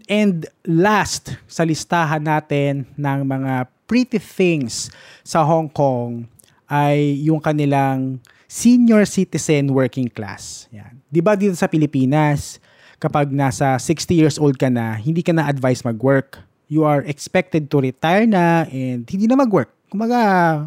And 0.06 0.46
last 0.62 1.34
sa 1.50 1.66
listahan 1.66 2.22
natin 2.22 2.86
ng 2.94 3.20
mga 3.26 3.66
pretty 3.88 4.20
things 4.20 4.92
sa 5.24 5.40
Hong 5.42 5.72
Kong 5.72 6.28
ay 6.68 7.24
yung 7.24 7.40
kanilang 7.40 8.20
senior 8.44 9.08
citizen 9.08 9.72
working 9.72 10.12
class. 10.12 10.68
Yan. 10.68 11.00
'Di 11.08 11.20
ba 11.24 11.32
dito 11.34 11.56
sa 11.56 11.66
Pilipinas, 11.66 12.60
kapag 13.00 13.32
nasa 13.32 13.80
60 13.80 14.12
years 14.12 14.36
old 14.36 14.60
ka 14.60 14.68
na, 14.68 14.94
hindi 15.00 15.24
ka 15.24 15.32
na 15.32 15.48
advised 15.48 15.86
mag-work. 15.88 16.38
You 16.68 16.84
are 16.84 17.00
expected 17.08 17.72
to 17.72 17.80
retire 17.80 18.28
na 18.28 18.68
and 18.68 19.08
hindi 19.08 19.24
na 19.24 19.40
mag-work. 19.40 19.72
Kumaga, 19.88 20.20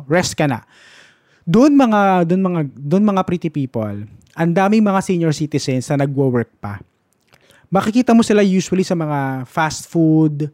rest 0.10 0.34
ka 0.34 0.50
na. 0.50 0.66
Doon 1.46 1.78
mga 1.78 2.25
doon 2.25 2.42
mga 2.42 2.60
doon 2.74 3.06
mga 3.06 3.22
pretty 3.22 3.54
people, 3.54 4.10
ang 4.34 4.51
daming 4.54 4.82
mga 4.82 5.01
senior 5.06 5.34
citizens 5.36 5.86
na 5.94 6.06
nagwo-work 6.06 6.50
pa. 6.58 6.82
Makikita 7.70 8.18
mo 8.18 8.25
sila 8.25 8.42
usually 8.42 8.84
sa 8.84 8.98
mga 8.98 9.46
fast 9.46 9.88
food, 9.88 10.50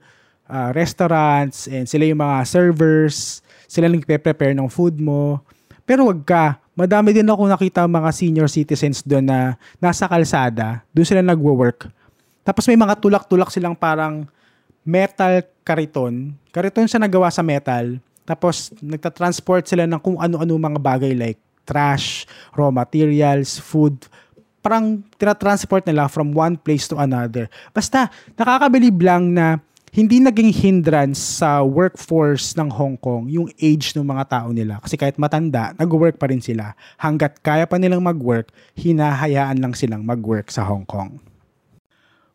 uh, 0.48 0.72
restaurants, 0.74 1.68
and 1.68 1.86
sila 1.86 2.08
yung 2.08 2.20
mga 2.20 2.48
servers, 2.48 3.46
sila 3.68 3.92
nagpe-prepare 3.92 4.56
ng 4.56 4.72
food 4.72 4.98
mo. 4.98 5.44
Pero 5.88 6.08
wag 6.08 6.24
ka, 6.24 6.60
madami 6.76 7.16
din 7.16 7.28
ako 7.28 7.48
nakita 7.48 7.88
mga 7.88 8.10
senior 8.12 8.50
citizens 8.52 9.04
doon 9.04 9.28
na 9.28 9.56
nasa 9.80 10.08
kalsada, 10.08 10.84
doon 10.92 11.08
sila 11.08 11.24
nagwo-work. 11.24 11.88
Tapos 12.48 12.64
may 12.68 12.80
mga 12.80 12.96
tulak-tulak 13.00 13.52
silang 13.52 13.76
parang 13.76 14.24
metal 14.88 15.44
kariton. 15.68 16.32
Kariton 16.56 16.88
siya 16.88 17.04
nagawa 17.04 17.28
sa 17.28 17.44
metal. 17.44 18.00
Tapos 18.24 18.72
nagta-transport 18.80 19.68
sila 19.68 19.84
ng 19.84 20.00
kung 20.00 20.16
ano-ano 20.16 20.56
mga 20.56 20.80
bagay 20.80 21.12
like 21.12 21.40
trash, 21.68 22.24
raw 22.56 22.72
materials, 22.72 23.60
food. 23.60 24.00
Parang 24.64 25.04
tira-transport 25.20 25.84
nila 25.84 26.08
from 26.08 26.32
one 26.32 26.56
place 26.56 26.88
to 26.88 26.96
another. 26.96 27.52
Basta 27.76 28.08
nakakabilib 28.40 28.96
lang 29.04 29.36
na 29.36 29.60
hindi 29.92 30.20
naging 30.20 30.52
hindrance 30.52 31.40
sa 31.40 31.64
workforce 31.64 32.54
ng 32.60 32.70
Hong 32.70 32.98
Kong 33.00 33.32
yung 33.32 33.48
age 33.56 33.96
ng 33.96 34.04
mga 34.04 34.24
tao 34.28 34.50
nila. 34.52 34.78
Kasi 34.84 35.00
kahit 35.00 35.16
matanda, 35.16 35.72
nag-work 35.80 36.20
pa 36.20 36.28
rin 36.28 36.44
sila. 36.44 36.76
Hanggat 37.00 37.40
kaya 37.40 37.64
pa 37.64 37.80
nilang 37.80 38.04
mag-work, 38.04 38.52
hinahayaan 38.76 39.58
lang 39.58 39.74
silang 39.74 40.04
mag-work 40.04 40.52
sa 40.52 40.68
Hong 40.68 40.84
Kong. 40.84 41.18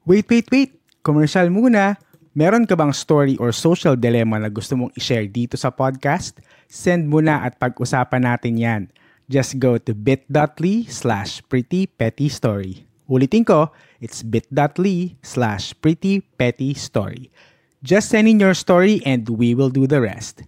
Wait, 0.08 0.26
wait, 0.26 0.48
wait! 0.50 0.74
Commercial 1.04 1.46
muna! 1.52 2.00
Meron 2.32 2.64
ka 2.64 2.72
bang 2.72 2.96
story 2.96 3.36
or 3.36 3.52
social 3.52 3.92
dilemma 3.92 4.40
na 4.40 4.48
gusto 4.48 4.72
mong 4.72 4.96
i-share 4.96 5.28
dito 5.28 5.60
sa 5.60 5.68
podcast? 5.68 6.40
Send 6.64 7.04
mo 7.04 7.20
na 7.20 7.44
at 7.44 7.60
pag-usapan 7.60 8.24
natin 8.24 8.56
yan. 8.56 8.82
Just 9.28 9.60
go 9.60 9.76
to 9.76 9.92
bit.ly 9.92 10.88
slash 10.88 11.44
prettypettystory. 11.44 12.88
Ulitin 13.10 13.46
ko, 13.46 13.70
it's 14.00 14.22
bit.ly 14.22 15.16
slash 15.22 15.74
prettypettystory. 15.82 17.30
Just 17.82 18.10
send 18.10 18.28
in 18.28 18.38
your 18.38 18.54
story 18.54 19.02
and 19.04 19.28
we 19.28 19.54
will 19.54 19.70
do 19.70 19.86
the 19.86 20.00
rest. 20.00 20.42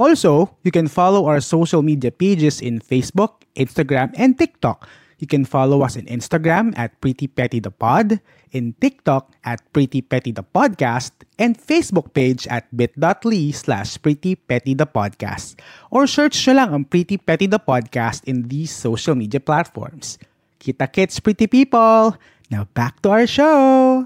Also, 0.00 0.56
you 0.64 0.72
can 0.72 0.88
follow 0.88 1.28
our 1.28 1.40
social 1.40 1.82
media 1.82 2.10
pages 2.10 2.60
in 2.60 2.80
Facebook, 2.80 3.44
Instagram, 3.56 4.12
and 4.16 4.38
TikTok. 4.38 4.88
You 5.20 5.28
can 5.28 5.44
follow 5.44 5.84
us 5.84 6.00
on 6.00 6.08
Instagram 6.08 6.72
at 6.80 6.96
PrettyPettyThePod, 7.04 8.20
in 8.52 8.72
TikTok 8.80 9.28
at 9.44 9.60
PrettyPettyThePodcast, 9.76 11.12
and 11.36 11.52
Facebook 11.52 12.16
page 12.16 12.48
at 12.48 12.64
bit.ly 12.72 13.52
slash 13.52 14.00
PrettyPettyThePodcast. 14.00 15.60
Or 15.92 16.08
search 16.08 16.40
nyo 16.48 16.54
lang 16.56 16.68
ang 16.72 16.84
Pretty 16.88 17.20
Petty 17.20 17.44
the 17.44 17.60
Podcast 17.60 18.24
in 18.24 18.48
these 18.48 18.72
social 18.72 19.12
media 19.12 19.44
platforms. 19.44 20.16
Kita 20.60 20.84
kits, 20.92 21.24
pretty 21.24 21.48
people! 21.48 22.12
Now 22.52 22.68
back 22.76 23.00
to 23.00 23.08
our 23.08 23.24
show! 23.24 24.04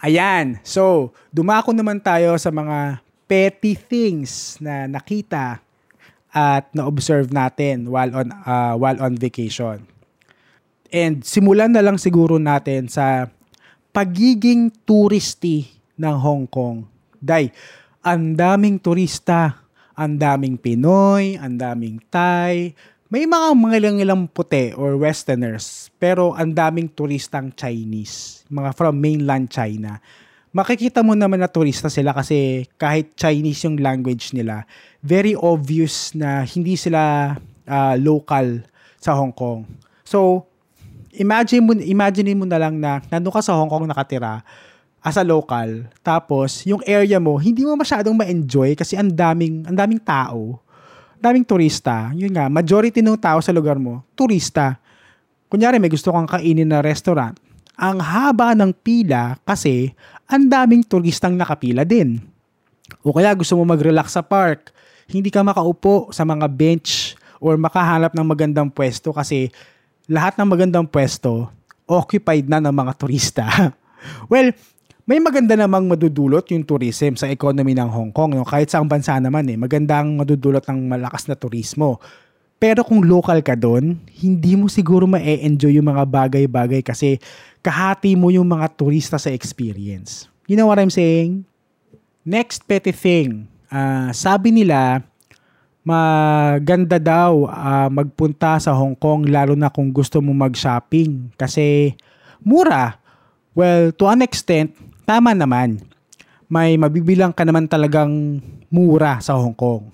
Ayan. 0.00 0.56
So, 0.64 1.12
dumako 1.28 1.76
naman 1.76 2.00
tayo 2.00 2.34
sa 2.40 2.48
mga 2.48 3.04
petty 3.28 3.76
things 3.76 4.56
na 4.56 4.88
nakita 4.88 5.60
at 6.32 6.64
na-observe 6.72 7.28
natin 7.28 7.92
while 7.92 8.08
on 8.24 8.32
uh, 8.32 8.72
while 8.80 8.96
on 9.04 9.20
vacation. 9.20 9.84
And 10.88 11.20
simulan 11.20 11.76
na 11.76 11.84
lang 11.84 12.00
siguro 12.00 12.40
natin 12.40 12.88
sa 12.88 13.28
pagiging 13.92 14.72
touristy 14.88 15.68
ng 16.00 16.16
Hong 16.16 16.48
Kong. 16.48 16.88
Day, 17.20 17.52
ang 18.00 18.32
daming 18.32 18.80
turista, 18.80 19.60
ang 19.92 20.16
daming 20.16 20.56
Pinoy, 20.56 21.36
ang 21.36 21.60
daming 21.60 22.00
Thai, 22.08 22.72
may 23.12 23.28
mga 23.28 23.52
mga 23.52 23.74
ilang 23.76 23.98
ilang 24.00 24.22
puti 24.24 24.72
or 24.72 24.96
westerners, 24.96 25.92
pero 26.00 26.32
ang 26.32 26.56
daming 26.56 26.88
turistang 26.88 27.52
Chinese, 27.52 28.40
mga 28.48 28.72
from 28.72 28.96
mainland 28.96 29.52
China. 29.52 30.00
Makikita 30.48 31.04
mo 31.04 31.12
naman 31.12 31.36
na 31.36 31.48
turista 31.52 31.92
sila 31.92 32.16
kasi 32.16 32.64
kahit 32.80 33.12
Chinese 33.12 33.68
yung 33.68 33.76
language 33.84 34.32
nila, 34.32 34.64
very 35.04 35.36
obvious 35.36 36.16
na 36.16 36.40
hindi 36.40 36.72
sila 36.72 37.36
uh, 37.68 37.94
local 38.00 38.64
sa 38.96 39.12
Hong 39.12 39.36
Kong. 39.36 39.68
So, 40.08 40.48
imagine 41.12 41.68
mo, 41.68 41.76
imagine 41.76 42.32
mo 42.32 42.48
na 42.48 42.56
lang 42.56 42.80
na 42.80 43.04
nandun 43.12 43.36
ka 43.36 43.44
sa 43.44 43.52
Hong 43.60 43.68
Kong 43.68 43.92
nakatira 43.92 44.40
as 45.04 45.20
a 45.20 45.24
local, 45.26 45.84
tapos 46.00 46.64
yung 46.64 46.80
area 46.88 47.20
mo, 47.20 47.36
hindi 47.36 47.60
mo 47.60 47.76
masyadong 47.76 48.16
ma-enjoy 48.16 48.72
kasi 48.72 48.96
ang 48.96 49.12
daming, 49.12 49.68
ang 49.68 49.76
daming 49.76 50.00
tao 50.00 50.64
daming 51.22 51.46
turista. 51.46 52.10
Yun 52.12 52.34
nga, 52.34 52.50
majority 52.50 52.98
ng 52.98 53.14
tao 53.14 53.38
sa 53.38 53.54
lugar 53.54 53.78
mo, 53.78 54.02
turista. 54.18 54.76
Kunyari, 55.46 55.78
may 55.78 55.92
gusto 55.92 56.10
kang 56.10 56.26
kainin 56.26 56.66
na 56.66 56.82
restaurant. 56.82 57.38
Ang 57.78 58.02
haba 58.02 58.52
ng 58.58 58.74
pila 58.74 59.38
kasi 59.46 59.94
ang 60.26 60.50
daming 60.50 60.82
turistang 60.82 61.38
nakapila 61.38 61.86
din. 61.86 62.18
O 63.06 63.14
kaya 63.14 63.32
gusto 63.32 63.54
mo 63.54 63.64
mag-relax 63.64 64.18
sa 64.18 64.22
park, 64.26 64.74
hindi 65.08 65.30
ka 65.30 65.46
makaupo 65.46 66.10
sa 66.10 66.26
mga 66.26 66.50
bench 66.50 67.14
or 67.42 67.54
makahanap 67.56 68.12
ng 68.12 68.26
magandang 68.26 68.68
pwesto 68.70 69.14
kasi 69.14 69.50
lahat 70.10 70.36
ng 70.38 70.48
magandang 70.48 70.86
pwesto 70.86 71.50
occupied 71.86 72.46
na 72.46 72.62
ng 72.62 72.72
mga 72.72 72.92
turista. 72.96 73.44
well, 74.32 74.50
may 75.02 75.18
maganda 75.18 75.58
namang 75.58 75.90
madudulot 75.90 76.46
yung 76.54 76.62
tourism 76.62 77.18
sa 77.18 77.26
economy 77.26 77.74
ng 77.74 77.90
Hong 77.90 78.12
Kong. 78.14 78.38
No? 78.38 78.46
Kahit 78.46 78.70
sa 78.70 78.78
ang 78.78 78.86
bansa 78.86 79.18
naman, 79.18 79.50
eh, 79.50 79.58
magandang 79.58 80.14
madudulot 80.14 80.62
ng 80.62 80.86
malakas 80.86 81.26
na 81.26 81.34
turismo. 81.34 81.98
Pero 82.62 82.86
kung 82.86 83.02
local 83.02 83.42
ka 83.42 83.58
doon, 83.58 83.98
hindi 84.22 84.54
mo 84.54 84.70
siguro 84.70 85.10
ma-enjoy 85.10 85.82
yung 85.82 85.90
mga 85.90 86.06
bagay-bagay 86.06 86.86
kasi 86.86 87.18
kahati 87.58 88.14
mo 88.14 88.30
yung 88.30 88.46
mga 88.46 88.70
turista 88.78 89.18
sa 89.18 89.34
experience. 89.34 90.30
You 90.46 90.54
know 90.54 90.70
what 90.70 90.78
I'm 90.78 90.94
saying? 90.94 91.42
Next 92.22 92.62
petty 92.70 92.94
thing. 92.94 93.50
Uh, 93.66 94.14
sabi 94.14 94.54
nila, 94.54 95.02
maganda 95.82 97.02
daw 97.02 97.50
uh, 97.50 97.90
magpunta 97.90 98.62
sa 98.62 98.70
Hong 98.70 98.94
Kong 98.94 99.26
lalo 99.26 99.58
na 99.58 99.66
kung 99.66 99.90
gusto 99.90 100.22
mo 100.22 100.30
mag-shopping 100.30 101.34
kasi 101.34 101.98
mura. 102.38 103.02
Well, 103.58 103.90
to 103.98 104.06
an 104.06 104.22
extent, 104.22 104.70
tama 105.04 105.36
naman. 105.36 105.82
May 106.46 106.76
mabibilang 106.76 107.32
ka 107.32 107.42
naman 107.42 107.66
talagang 107.66 108.40
mura 108.68 109.20
sa 109.24 109.38
Hong 109.38 109.56
Kong. 109.56 109.88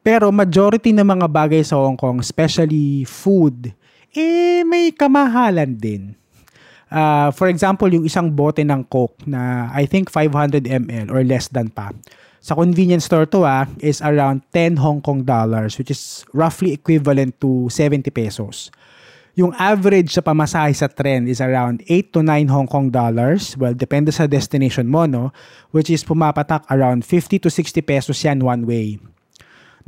Pero 0.00 0.32
majority 0.32 0.96
ng 0.96 1.04
mga 1.04 1.26
bagay 1.28 1.60
sa 1.60 1.76
Hong 1.76 1.96
Kong, 1.96 2.24
especially 2.24 3.04
food, 3.04 3.72
eh 4.16 4.64
may 4.64 4.90
kamahalan 4.96 5.76
din. 5.76 6.16
Uh, 6.90 7.30
for 7.30 7.46
example, 7.46 7.86
yung 7.86 8.02
isang 8.02 8.32
bote 8.32 8.64
ng 8.64 8.82
Coke 8.88 9.22
na 9.28 9.70
I 9.70 9.86
think 9.86 10.10
500 10.10 10.66
ml 10.66 11.06
or 11.12 11.22
less 11.22 11.46
than 11.46 11.70
pa 11.70 11.94
sa 12.40 12.56
convenience 12.56 13.04
store 13.04 13.28
to 13.28 13.44
ah, 13.44 13.68
is 13.84 14.00
around 14.00 14.40
10 14.56 14.80
Hong 14.80 15.04
Kong 15.04 15.22
dollars 15.28 15.76
which 15.76 15.92
is 15.92 16.24
roughly 16.32 16.72
equivalent 16.72 17.36
to 17.38 17.68
70 17.68 18.08
pesos. 18.10 18.72
Yung 19.40 19.56
average 19.56 20.12
sa 20.12 20.20
pamasahe 20.20 20.76
sa 20.76 20.84
trend 20.84 21.24
is 21.24 21.40
around 21.40 21.80
8 21.88 22.12
to 22.12 22.20
9 22.20 22.44
Hong 22.52 22.68
Kong 22.68 22.92
dollars. 22.92 23.56
Well, 23.56 23.72
depende 23.72 24.12
sa 24.12 24.28
destination 24.28 24.84
mo, 24.84 25.08
no? 25.08 25.32
Which 25.72 25.88
is 25.88 26.04
pumapatak 26.04 26.68
around 26.68 27.08
50 27.08 27.40
to 27.40 27.48
60 27.48 27.80
pesos 27.80 28.20
yan 28.20 28.44
one 28.44 28.68
way. 28.68 29.00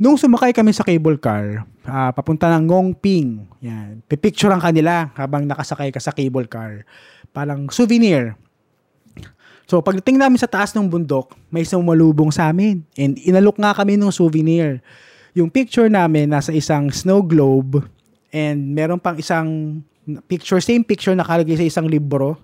Nung 0.01 0.17
sumakay 0.17 0.57
kami 0.57 0.73
sa 0.73 0.81
cable 0.81 1.21
car, 1.21 1.69
uh, 1.85 2.09
papunta 2.17 2.49
ng 2.49 2.65
Ngongping, 2.65 3.45
yan, 3.61 4.01
pipicturean 4.09 4.57
kanila 4.57 5.13
habang 5.13 5.45
nakasakay 5.45 5.93
ka 5.93 6.01
sa 6.01 6.09
cable 6.09 6.49
car. 6.49 6.81
Parang 7.29 7.69
souvenir. 7.69 8.33
So 9.69 9.85
pagdating 9.85 10.17
namin 10.17 10.41
sa 10.41 10.49
taas 10.49 10.73
ng 10.73 10.89
bundok, 10.89 11.37
may 11.53 11.61
sumalubong 11.61 12.33
sa 12.33 12.49
amin. 12.49 12.81
And 12.97 13.21
inalok 13.21 13.61
nga 13.61 13.77
kami 13.77 14.01
ng 14.01 14.09
souvenir. 14.09 14.81
Yung 15.37 15.53
picture 15.53 15.93
namin 15.93 16.33
nasa 16.33 16.49
isang 16.49 16.89
snow 16.89 17.21
globe 17.21 17.85
and 18.33 18.73
meron 18.73 18.97
pang 18.97 19.15
isang 19.15 19.79
picture, 20.25 20.59
same 20.59 20.81
picture 20.83 21.13
nakalagay 21.13 21.55
sa 21.55 21.69
isang 21.69 21.87
libro. 21.87 22.35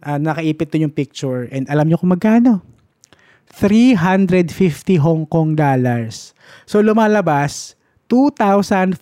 Uh, 0.00 0.16
nakaipit 0.16 0.68
to 0.68 0.80
yung 0.80 0.92
picture. 0.92 1.48
And 1.48 1.68
alam 1.68 1.88
nyo 1.88 1.96
kung 1.96 2.12
magkano? 2.12 2.60
350 3.56 4.46
Hong 5.02 5.24
Kong 5.26 5.58
dollars. 5.58 6.36
So 6.68 6.78
lumalabas, 6.84 7.74
2,500 8.06 8.96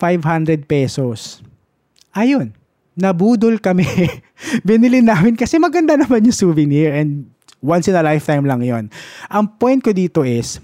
pesos. 0.65 1.43
Ayun 2.15 2.57
nabudol 2.99 3.55
kami. 3.63 3.87
Binili 4.67 4.99
namin 4.99 5.39
kasi 5.39 5.55
maganda 5.55 5.95
naman 5.95 6.27
yung 6.27 6.35
souvenir 6.35 6.91
and 6.91 7.31
once 7.63 7.87
in 7.87 7.95
a 7.95 8.03
lifetime 8.03 8.43
lang 8.43 8.59
yon. 8.59 8.91
Ang 9.31 9.47
point 9.55 9.79
ko 9.79 9.95
dito 9.95 10.27
is, 10.27 10.59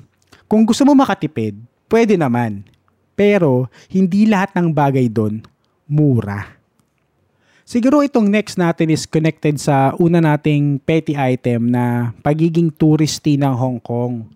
kung 0.51 0.67
gusto 0.67 0.83
mo 0.83 0.91
makatipid, 0.91 1.55
pwede 1.87 2.19
naman. 2.19 2.67
Pero, 3.15 3.71
hindi 3.89 4.27
lahat 4.27 4.53
ng 4.53 4.69
bagay 4.75 5.07
doon 5.07 5.41
mura. 5.87 6.55
Siguro 7.65 8.05
itong 8.05 8.29
next 8.29 8.61
natin 8.61 8.93
is 8.93 9.09
connected 9.09 9.57
sa 9.57 9.97
una 9.97 10.21
nating 10.21 10.77
petty 10.85 11.17
item 11.17 11.73
na 11.73 12.13
pagiging 12.21 12.69
touristy 12.69 13.41
ng 13.41 13.55
Hong 13.57 13.81
Kong. 13.81 14.29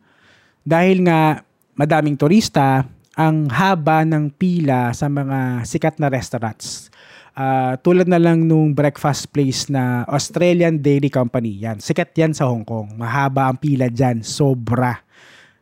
Dahil 0.65 1.05
nga 1.05 1.45
madaming 1.77 2.17
turista, 2.17 2.89
ang 3.19 3.51
haba 3.51 4.07
ng 4.07 4.31
pila 4.31 4.95
sa 4.95 5.11
mga 5.11 5.67
sikat 5.67 5.99
na 5.99 6.07
restaurants. 6.07 6.87
Uh, 7.35 7.75
tulad 7.83 8.07
na 8.07 8.17
lang 8.17 8.47
nung 8.47 8.71
breakfast 8.71 9.29
place 9.29 9.67
na 9.67 10.07
Australian 10.07 10.79
Dairy 10.79 11.11
Company. 11.11 11.61
Yan, 11.67 11.83
sikat 11.83 12.15
yan 12.15 12.31
sa 12.31 12.47
Hong 12.47 12.63
Kong. 12.63 12.95
Mahaba 12.95 13.51
ang 13.51 13.59
pila 13.59 13.91
dyan, 13.91 14.23
sobra. 14.23 15.03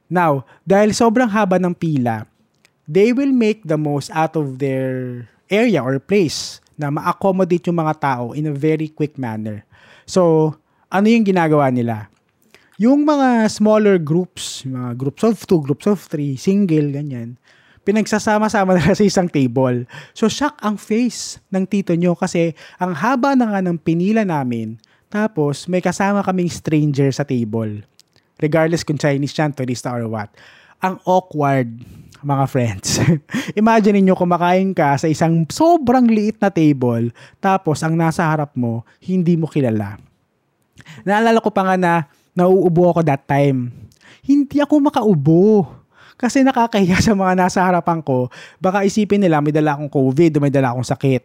Now, 0.07 0.45
dahil 0.63 0.95
sobrang 0.95 1.27
haba 1.27 1.59
ng 1.59 1.75
pila, 1.75 2.29
they 2.87 3.11
will 3.11 3.35
make 3.35 3.67
the 3.67 3.77
most 3.77 4.07
out 4.15 4.39
of 4.39 4.63
their 4.63 5.27
area 5.51 5.83
or 5.83 5.99
place 5.99 6.63
na 6.79 6.87
ma-accommodate 6.87 7.67
yung 7.67 7.83
mga 7.83 7.99
tao 7.99 8.31
in 8.31 8.47
a 8.47 8.55
very 8.55 8.87
quick 8.87 9.19
manner. 9.19 9.67
So, 10.07 10.55
ano 10.87 11.05
yung 11.11 11.27
ginagawa 11.27 11.67
nila? 11.67 12.07
Yung 12.79 13.03
mga 13.03 13.49
smaller 13.51 13.99
groups, 13.99 14.63
mga 14.63 14.95
groups 14.95 15.21
of 15.25 15.35
two, 15.43 15.59
groups 15.59 15.89
of 15.89 15.99
three, 15.99 16.37
single, 16.39 16.93
ganyan, 16.93 17.35
pinagsasama-sama 17.83 18.71
nila 18.77 18.93
sa 18.93 19.03
isang 19.03 19.27
table. 19.27 19.83
So, 20.13 20.29
shock 20.31 20.55
ang 20.63 20.77
face 20.79 21.41
ng 21.51 21.65
tito 21.67 21.91
nyo 21.97 22.13
kasi 22.13 22.53
ang 22.77 22.93
haba 22.95 23.33
na 23.33 23.51
nga 23.51 23.59
ng 23.65 23.81
pinila 23.81 24.23
namin, 24.23 24.77
tapos 25.09 25.65
may 25.65 25.81
kasama 25.81 26.21
kaming 26.21 26.51
stranger 26.51 27.09
sa 27.09 27.25
table. 27.25 27.83
Regardless 28.37 28.85
kung 28.85 29.01
Chinese 29.01 29.33
yan, 29.33 29.51
turista 29.51 29.89
or 29.89 30.05
what. 30.05 30.29
Ang 30.85 31.01
awkward, 31.09 31.81
mga 32.21 32.45
friends. 32.49 33.01
Imagine 33.61 34.01
niyo 34.01 34.17
kumakain 34.17 34.73
ka 34.73 34.97
sa 34.97 35.07
isang 35.09 35.45
sobrang 35.49 36.05
liit 36.05 36.37
na 36.41 36.49
table, 36.49 37.13
tapos 37.37 37.81
ang 37.85 37.93
nasa 37.93 38.25
harap 38.25 38.53
mo, 38.57 38.85
hindi 39.01 39.37
mo 39.37 39.49
kilala. 39.49 39.97
Naalala 41.03 41.41
ko 41.41 41.49
pa 41.49 41.65
nga 41.67 41.75
na 41.75 41.93
nauubo 42.37 42.93
ako 42.93 43.01
that 43.05 43.25
time. 43.25 43.73
Hindi 44.21 44.61
ako 44.61 44.73
makaubo 44.83 45.65
kasi 46.17 46.41
nakakahiya 46.41 47.01
sa 47.01 47.13
mga 47.17 47.33
nasa 47.33 47.61
harapan 47.65 48.01
ko. 48.01 48.29
Baka 48.61 48.85
isipin 48.85 49.21
nila 49.21 49.41
may 49.41 49.53
dala 49.53 49.77
akong 49.77 49.89
COVID 49.89 50.37
o 50.37 50.41
may 50.41 50.53
dala 50.53 50.73
akong 50.73 50.85
sakit. 50.85 51.23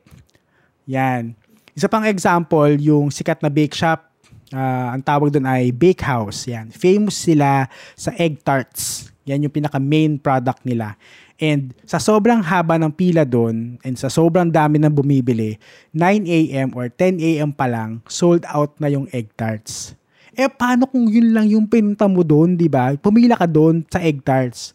Yan. 0.89 1.37
Isa 1.73 1.89
pang 1.89 2.05
example, 2.05 2.77
yung 2.81 3.09
sikat 3.09 3.41
na 3.41 3.49
bake 3.49 3.77
shop. 3.77 4.09
Uh, 4.53 4.93
ang 4.93 5.01
tawag 5.01 5.33
doon 5.33 5.49
ay 5.49 5.73
Bake 5.73 6.05
House. 6.05 6.45
Yan. 6.45 6.69
Famous 6.69 7.17
sila 7.17 7.69
sa 7.97 8.13
egg 8.21 8.45
tarts. 8.45 9.12
Yan 9.27 9.47
yung 9.47 9.55
pinaka 9.55 9.79
main 9.79 10.19
product 10.19 10.67
nila. 10.67 10.99
And 11.39 11.75
sa 11.87 11.99
sobrang 11.99 12.43
haba 12.43 12.79
ng 12.79 12.95
pila 12.95 13.27
doon 13.27 13.79
and 13.83 13.95
sa 13.99 14.07
sobrang 14.07 14.51
dami 14.51 14.79
ng 14.79 14.91
bumibili, 14.91 15.59
9 15.95 16.27
a.m. 16.27 16.69
or 16.75 16.87
10 16.91 17.19
a.m. 17.19 17.51
pa 17.51 17.67
lang, 17.67 18.03
sold 18.07 18.47
out 18.51 18.75
na 18.79 18.91
yung 18.91 19.07
egg 19.11 19.31
tarts. 19.35 19.95
Eh, 20.33 20.49
paano 20.49 20.89
kung 20.89 21.11
yun 21.13 21.35
lang 21.37 21.47
yung 21.51 21.69
pinunta 21.69 22.09
mo 22.09 22.25
doon, 22.25 22.57
di 22.57 22.71
ba? 22.71 22.97
Pumila 22.97 23.37
ka 23.37 23.45
doon 23.45 23.85
sa 23.91 24.01
egg 24.01 24.25
tarts. 24.25 24.73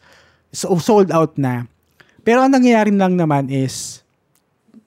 So, 0.54 0.78
sold 0.78 1.10
out 1.10 1.34
na. 1.36 1.66
Pero 2.22 2.46
ang 2.46 2.54
nangyayari 2.54 2.94
lang 2.94 3.18
naman 3.18 3.50
is, 3.50 4.06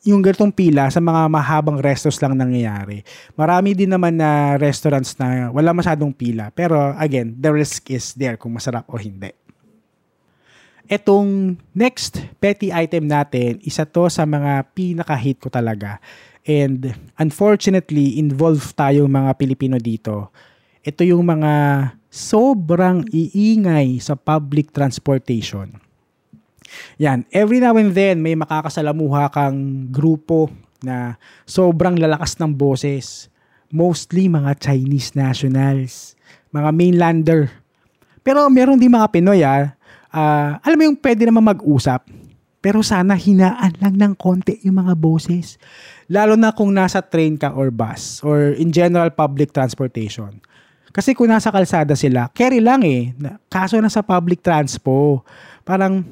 yung 0.05 0.25
ganitong 0.25 0.53
pila 0.53 0.88
sa 0.88 1.01
mga 1.01 1.29
mahabang 1.29 1.77
restos 1.77 2.16
lang 2.25 2.33
nangyayari. 2.33 3.05
Marami 3.37 3.77
din 3.77 3.92
naman 3.92 4.16
na 4.16 4.57
restaurants 4.57 5.12
na 5.20 5.53
wala 5.53 5.77
masyadong 5.77 6.12
pila. 6.12 6.49
Pero 6.57 6.96
again, 6.96 7.37
the 7.37 7.53
risk 7.53 7.92
is 7.92 8.16
there 8.16 8.40
kung 8.40 8.57
masarap 8.57 8.88
o 8.88 8.96
hindi. 8.96 9.29
Etong 10.90 11.55
next 11.70 12.18
petty 12.42 12.74
item 12.74 13.07
natin, 13.07 13.62
isa 13.62 13.87
to 13.87 14.11
sa 14.11 14.26
mga 14.26 14.66
pinaka-hate 14.74 15.38
ko 15.38 15.46
talaga. 15.46 16.03
And 16.42 16.90
unfortunately, 17.14 18.18
involved 18.18 18.74
tayo 18.74 19.07
mga 19.07 19.38
Pilipino 19.38 19.79
dito 19.79 20.35
ito 20.81 21.05
yung 21.05 21.29
mga 21.29 21.53
sobrang 22.09 23.05
iingay 23.12 24.00
sa 24.00 24.16
public 24.16 24.72
transportation. 24.72 25.76
Yan, 26.96 27.29
every 27.29 27.61
now 27.61 27.76
and 27.76 27.92
then 27.92 28.24
may 28.24 28.33
makakasalamuha 28.33 29.29
kang 29.29 29.90
grupo 29.92 30.48
na 30.81 31.20
sobrang 31.44 32.00
lalakas 32.00 32.38
ng 32.40 32.57
boses. 32.57 33.29
Mostly 33.70 34.26
mga 34.26 34.57
Chinese 34.59 35.12
nationals, 35.14 36.16
mga 36.50 36.70
mainlander. 36.72 37.53
Pero 38.24 38.48
meron 38.48 38.81
din 38.81 38.90
mga 38.90 39.11
Pinoy 39.12 39.44
ah, 39.44 39.76
uh, 40.14 40.59
alam 40.61 40.77
mo 40.77 40.85
yung 40.90 40.99
pwede 40.99 41.23
naman 41.27 41.44
mag-usap, 41.46 42.07
pero 42.61 42.85
sana 42.85 43.16
hinaan 43.16 43.73
lang 43.81 43.94
ng 43.96 44.14
konti 44.20 44.61
yung 44.62 44.85
mga 44.85 44.94
boses. 44.99 45.57
Lalo 46.12 46.37
na 46.37 46.53
kung 46.53 46.68
nasa 46.75 47.01
train 47.01 47.40
ka 47.40 47.57
or 47.57 47.73
bus 47.73 48.20
or 48.20 48.53
in 48.59 48.68
general 48.68 49.09
public 49.09 49.55
transportation. 49.55 50.42
Kasi 50.90 51.14
kung 51.14 51.31
nasa 51.31 51.55
kalsada 51.55 51.94
sila, 51.94 52.29
carry 52.35 52.59
lang 52.59 52.83
eh. 52.83 53.14
Kaso 53.46 53.79
na 53.79 53.88
sa 53.88 54.03
public 54.03 54.42
transpo, 54.42 55.23
parang 55.62 56.03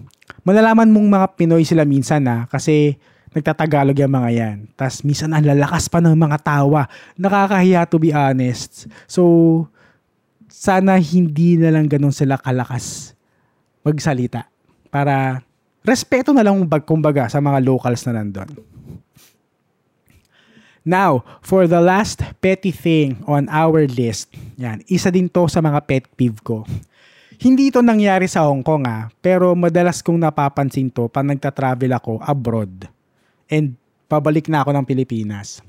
malalaman 0.47 0.89
mong 0.89 1.09
mga 1.19 1.27
Pinoy 1.35 1.67
sila 1.67 1.83
minsan 1.83 2.23
na 2.23 2.47
kasi 2.47 2.97
nagtatagalog 3.35 3.99
yung 3.99 4.15
mga 4.15 4.31
yan. 4.33 4.57
Tapos 4.79 5.03
minsan 5.03 5.35
ang 5.35 5.45
lalakas 5.45 5.91
pa 5.91 5.99
ng 5.99 6.15
mga 6.15 6.39
tawa. 6.41 6.87
Nakakahiya 7.19 7.91
to 7.91 7.99
be 7.99 8.15
honest. 8.15 8.87
So, 9.11 9.67
sana 10.47 10.97
hindi 10.97 11.59
na 11.59 11.75
lang 11.75 11.91
ganun 11.91 12.15
sila 12.15 12.39
kalakas 12.41 13.18
magsalita. 13.89 14.45
Para 14.93 15.41
respeto 15.81 16.37
na 16.37 16.45
lang 16.45 16.61
kumbaga 16.85 17.33
sa 17.33 17.41
mga 17.41 17.65
locals 17.65 18.05
na 18.05 18.21
nandun. 18.21 18.53
Now, 20.89 21.21
for 21.45 21.69
the 21.69 21.85
last 21.85 22.25
petty 22.41 22.73
thing 22.73 23.21
on 23.29 23.45
our 23.53 23.85
list, 23.85 24.33
yan, 24.57 24.81
isa 24.89 25.13
din 25.13 25.29
to 25.29 25.45
sa 25.45 25.61
mga 25.61 25.85
pet 25.85 26.05
peeve 26.17 26.41
ko. 26.41 26.65
Hindi 27.39 27.69
ito 27.69 27.85
nangyari 27.85 28.25
sa 28.25 28.49
Hong 28.49 28.65
Kong 28.65 28.89
ah, 28.89 29.13
pero 29.21 29.53
madalas 29.53 30.01
kong 30.01 30.17
napapansin 30.17 30.89
to 30.89 31.07
pag 31.13 31.29
nagta-travel 31.29 31.93
ako 31.93 32.13
abroad. 32.25 32.89
And 33.53 33.77
pabalik 34.09 34.49
na 34.49 34.65
ako 34.65 34.75
ng 34.75 34.89
Pilipinas. 34.89 35.61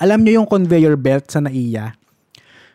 Alam 0.00 0.24
nyo 0.24 0.40
yung 0.40 0.48
conveyor 0.48 0.96
belt 0.96 1.28
sa 1.28 1.44
NAIA? 1.44 1.92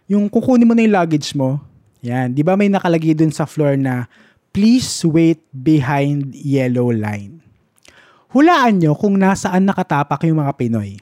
Yung 0.06 0.30
kukunin 0.30 0.70
mo 0.70 0.78
na 0.78 0.86
yung 0.86 0.96
luggage 0.96 1.34
mo, 1.34 1.60
yan, 2.06 2.32
di 2.32 2.46
ba 2.46 2.54
may 2.54 2.70
nakalagay 2.70 3.18
dun 3.18 3.34
sa 3.34 3.50
floor 3.50 3.74
na 3.76 4.06
please 4.52 5.06
wait 5.06 5.42
behind 5.54 6.34
yellow 6.34 6.90
line. 6.90 7.40
Hulaan 8.30 8.78
nyo 8.78 8.94
kung 8.94 9.18
nasaan 9.18 9.66
nakatapak 9.66 10.22
yung 10.30 10.42
mga 10.46 10.54
Pinoy. 10.54 11.02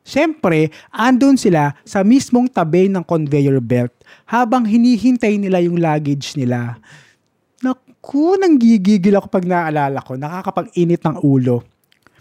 Siyempre, 0.00 0.72
andun 0.88 1.36
sila 1.36 1.76
sa 1.84 2.00
mismong 2.00 2.48
tabi 2.48 2.88
ng 2.88 3.04
conveyor 3.04 3.60
belt 3.60 3.92
habang 4.24 4.64
hinihintay 4.64 5.36
nila 5.36 5.60
yung 5.60 5.76
luggage 5.76 6.34
nila. 6.34 6.80
Naku, 7.60 8.40
nang 8.40 8.56
gigigil 8.56 9.20
ako 9.20 9.28
pag 9.28 9.44
naaalala 9.44 10.00
ko, 10.00 10.16
nakakapag-init 10.16 11.04
ng 11.04 11.20
ulo. 11.20 11.62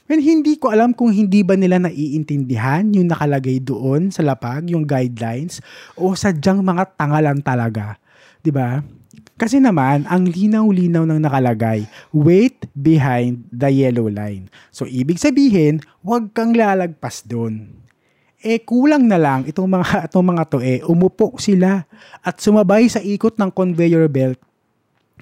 And 0.09 0.19
hindi 0.19 0.57
ko 0.57 0.73
alam 0.73 0.91
kung 0.91 1.13
hindi 1.13 1.45
ba 1.45 1.53
nila 1.53 1.77
naiintindihan 1.77 2.81
yung 2.97 3.07
nakalagay 3.13 3.61
doon 3.61 4.09
sa 4.09 4.25
lapag, 4.25 4.65
yung 4.67 4.83
guidelines, 4.83 5.61
o 5.93 6.17
sadyang 6.17 6.65
mga 6.65 6.97
tanga 6.97 7.21
lang 7.21 7.39
talaga. 7.45 7.95
ba? 8.49 8.81
Kasi 9.39 9.63
naman, 9.63 10.03
ang 10.11 10.27
linaw-linaw 10.27 11.07
ng 11.07 11.23
nakalagay, 11.23 11.87
wait 12.11 12.67
behind 12.75 13.47
the 13.47 13.71
yellow 13.71 14.11
line. 14.11 14.51
So, 14.67 14.83
ibig 14.83 15.15
sabihin, 15.15 15.79
huwag 16.03 16.35
kang 16.35 16.51
lalagpas 16.51 17.23
doon. 17.23 17.71
Eh, 18.43 18.59
kulang 18.59 19.07
na 19.07 19.15
lang 19.15 19.47
itong 19.47 19.71
mga, 19.71 19.87
itong 20.11 20.27
mga 20.27 20.43
to 20.51 20.59
eh, 20.59 20.83
umupo 20.83 21.39
sila 21.39 21.87
at 22.19 22.35
sumabay 22.43 22.91
sa 22.91 22.99
ikot 22.99 23.39
ng 23.39 23.47
conveyor 23.55 24.11
belt. 24.11 24.43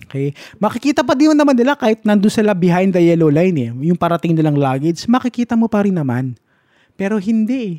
Okay? 0.09 0.33
Makikita 0.57 1.05
pa 1.05 1.13
din 1.13 1.37
naman 1.37 1.53
nila 1.53 1.77
kahit 1.77 2.01
nandun 2.01 2.33
sila 2.33 2.57
behind 2.57 2.97
the 2.97 3.01
yellow 3.01 3.29
line 3.29 3.57
eh. 3.57 3.69
Yung 3.69 3.97
parating 3.97 4.33
nilang 4.33 4.57
luggage, 4.57 5.05
makikita 5.05 5.53
mo 5.53 5.69
pa 5.69 5.85
rin 5.85 5.93
naman. 5.93 6.33
Pero 6.97 7.21
hindi 7.21 7.57
eh. 7.61 7.75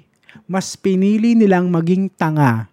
Mas 0.46 0.79
pinili 0.79 1.35
nilang 1.35 1.66
maging 1.66 2.14
tanga 2.14 2.70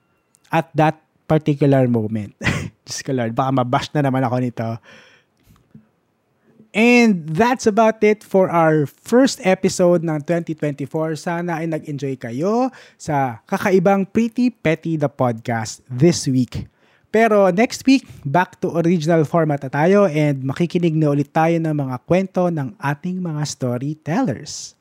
at 0.54 0.70
that 0.78 1.02
particular 1.26 1.90
moment. 1.90 2.38
Diyos 2.86 3.02
ko 3.02 3.12
Lord, 3.18 3.34
baka 3.34 3.50
mabash 3.50 3.90
na 3.98 4.06
naman 4.06 4.22
ako 4.22 4.38
nito. 4.38 4.70
And 6.76 7.24
that's 7.32 7.64
about 7.66 8.04
it 8.04 8.20
for 8.20 8.52
our 8.52 8.84
first 8.86 9.40
episode 9.48 10.04
ng 10.04 10.20
2024. 10.28 11.16
Sana 11.16 11.64
ay 11.64 11.72
nag-enjoy 11.72 12.20
kayo 12.20 12.68
sa 13.00 13.40
kakaibang 13.48 14.04
Pretty 14.04 14.52
Petty 14.52 15.00
the 15.00 15.08
Podcast 15.08 15.80
this 15.88 16.28
week. 16.28 16.68
Pero 17.16 17.48
next 17.48 17.88
week, 17.88 18.04
back 18.28 18.60
to 18.60 18.76
original 18.76 19.24
format 19.24 19.64
na 19.64 19.72
tayo 19.72 20.04
and 20.12 20.44
makikinig 20.44 20.92
na 21.00 21.16
ulit 21.16 21.32
tayo 21.32 21.56
ng 21.56 21.72
mga 21.72 21.96
kwento 22.04 22.52
ng 22.52 22.76
ating 22.76 23.24
mga 23.24 23.42
storytellers. 23.48 24.76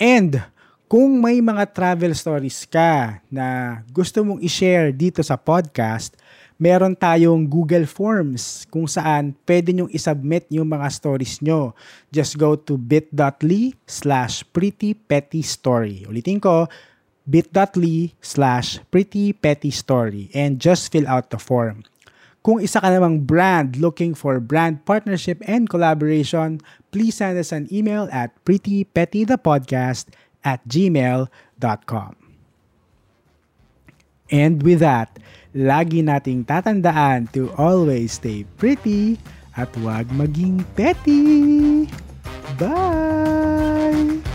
And 0.00 0.40
kung 0.88 1.20
may 1.20 1.44
mga 1.44 1.76
travel 1.76 2.16
stories 2.16 2.64
ka 2.64 3.20
na 3.28 3.80
gusto 3.92 4.24
mong 4.24 4.40
i-share 4.40 4.96
dito 4.96 5.20
sa 5.20 5.36
podcast, 5.36 6.16
meron 6.62 6.94
tayong 6.94 7.50
Google 7.50 7.90
Forms 7.90 8.70
kung 8.70 8.86
saan 8.86 9.34
pwede 9.42 9.74
nyong 9.74 9.90
isubmit 9.90 10.46
yung 10.46 10.70
mga 10.70 10.86
stories 10.94 11.42
nyo. 11.42 11.74
Just 12.14 12.38
go 12.38 12.54
to 12.54 12.78
bit.ly 12.78 13.74
slash 13.82 14.46
prettypettystory. 14.54 16.06
Ulitin 16.06 16.38
ko, 16.38 16.70
bit.ly 17.26 18.14
slash 18.22 18.78
prettypettystory 18.94 20.30
and 20.30 20.62
just 20.62 20.86
fill 20.94 21.10
out 21.10 21.34
the 21.34 21.40
form. 21.42 21.82
Kung 22.46 22.62
isa 22.62 22.78
ka 22.78 22.94
namang 22.94 23.26
brand 23.26 23.82
looking 23.82 24.14
for 24.14 24.38
brand 24.38 24.86
partnership 24.86 25.42
and 25.50 25.66
collaboration, 25.66 26.62
please 26.94 27.18
send 27.18 27.38
us 27.42 27.50
an 27.50 27.66
email 27.74 28.06
at 28.14 28.30
prettypettythepodcast 28.46 30.14
at 30.46 30.62
gmail.com. 30.66 32.12
And 34.32 34.62
with 34.64 34.80
that, 34.80 35.18
lagi 35.52 36.00
nating 36.00 36.48
tatandaan 36.48 37.28
to 37.36 37.52
always 37.60 38.16
stay 38.16 38.48
pretty 38.56 39.20
at 39.52 39.68
huwag 39.76 40.08
maging 40.16 40.64
petty. 40.72 41.88
Bye! 42.56 44.31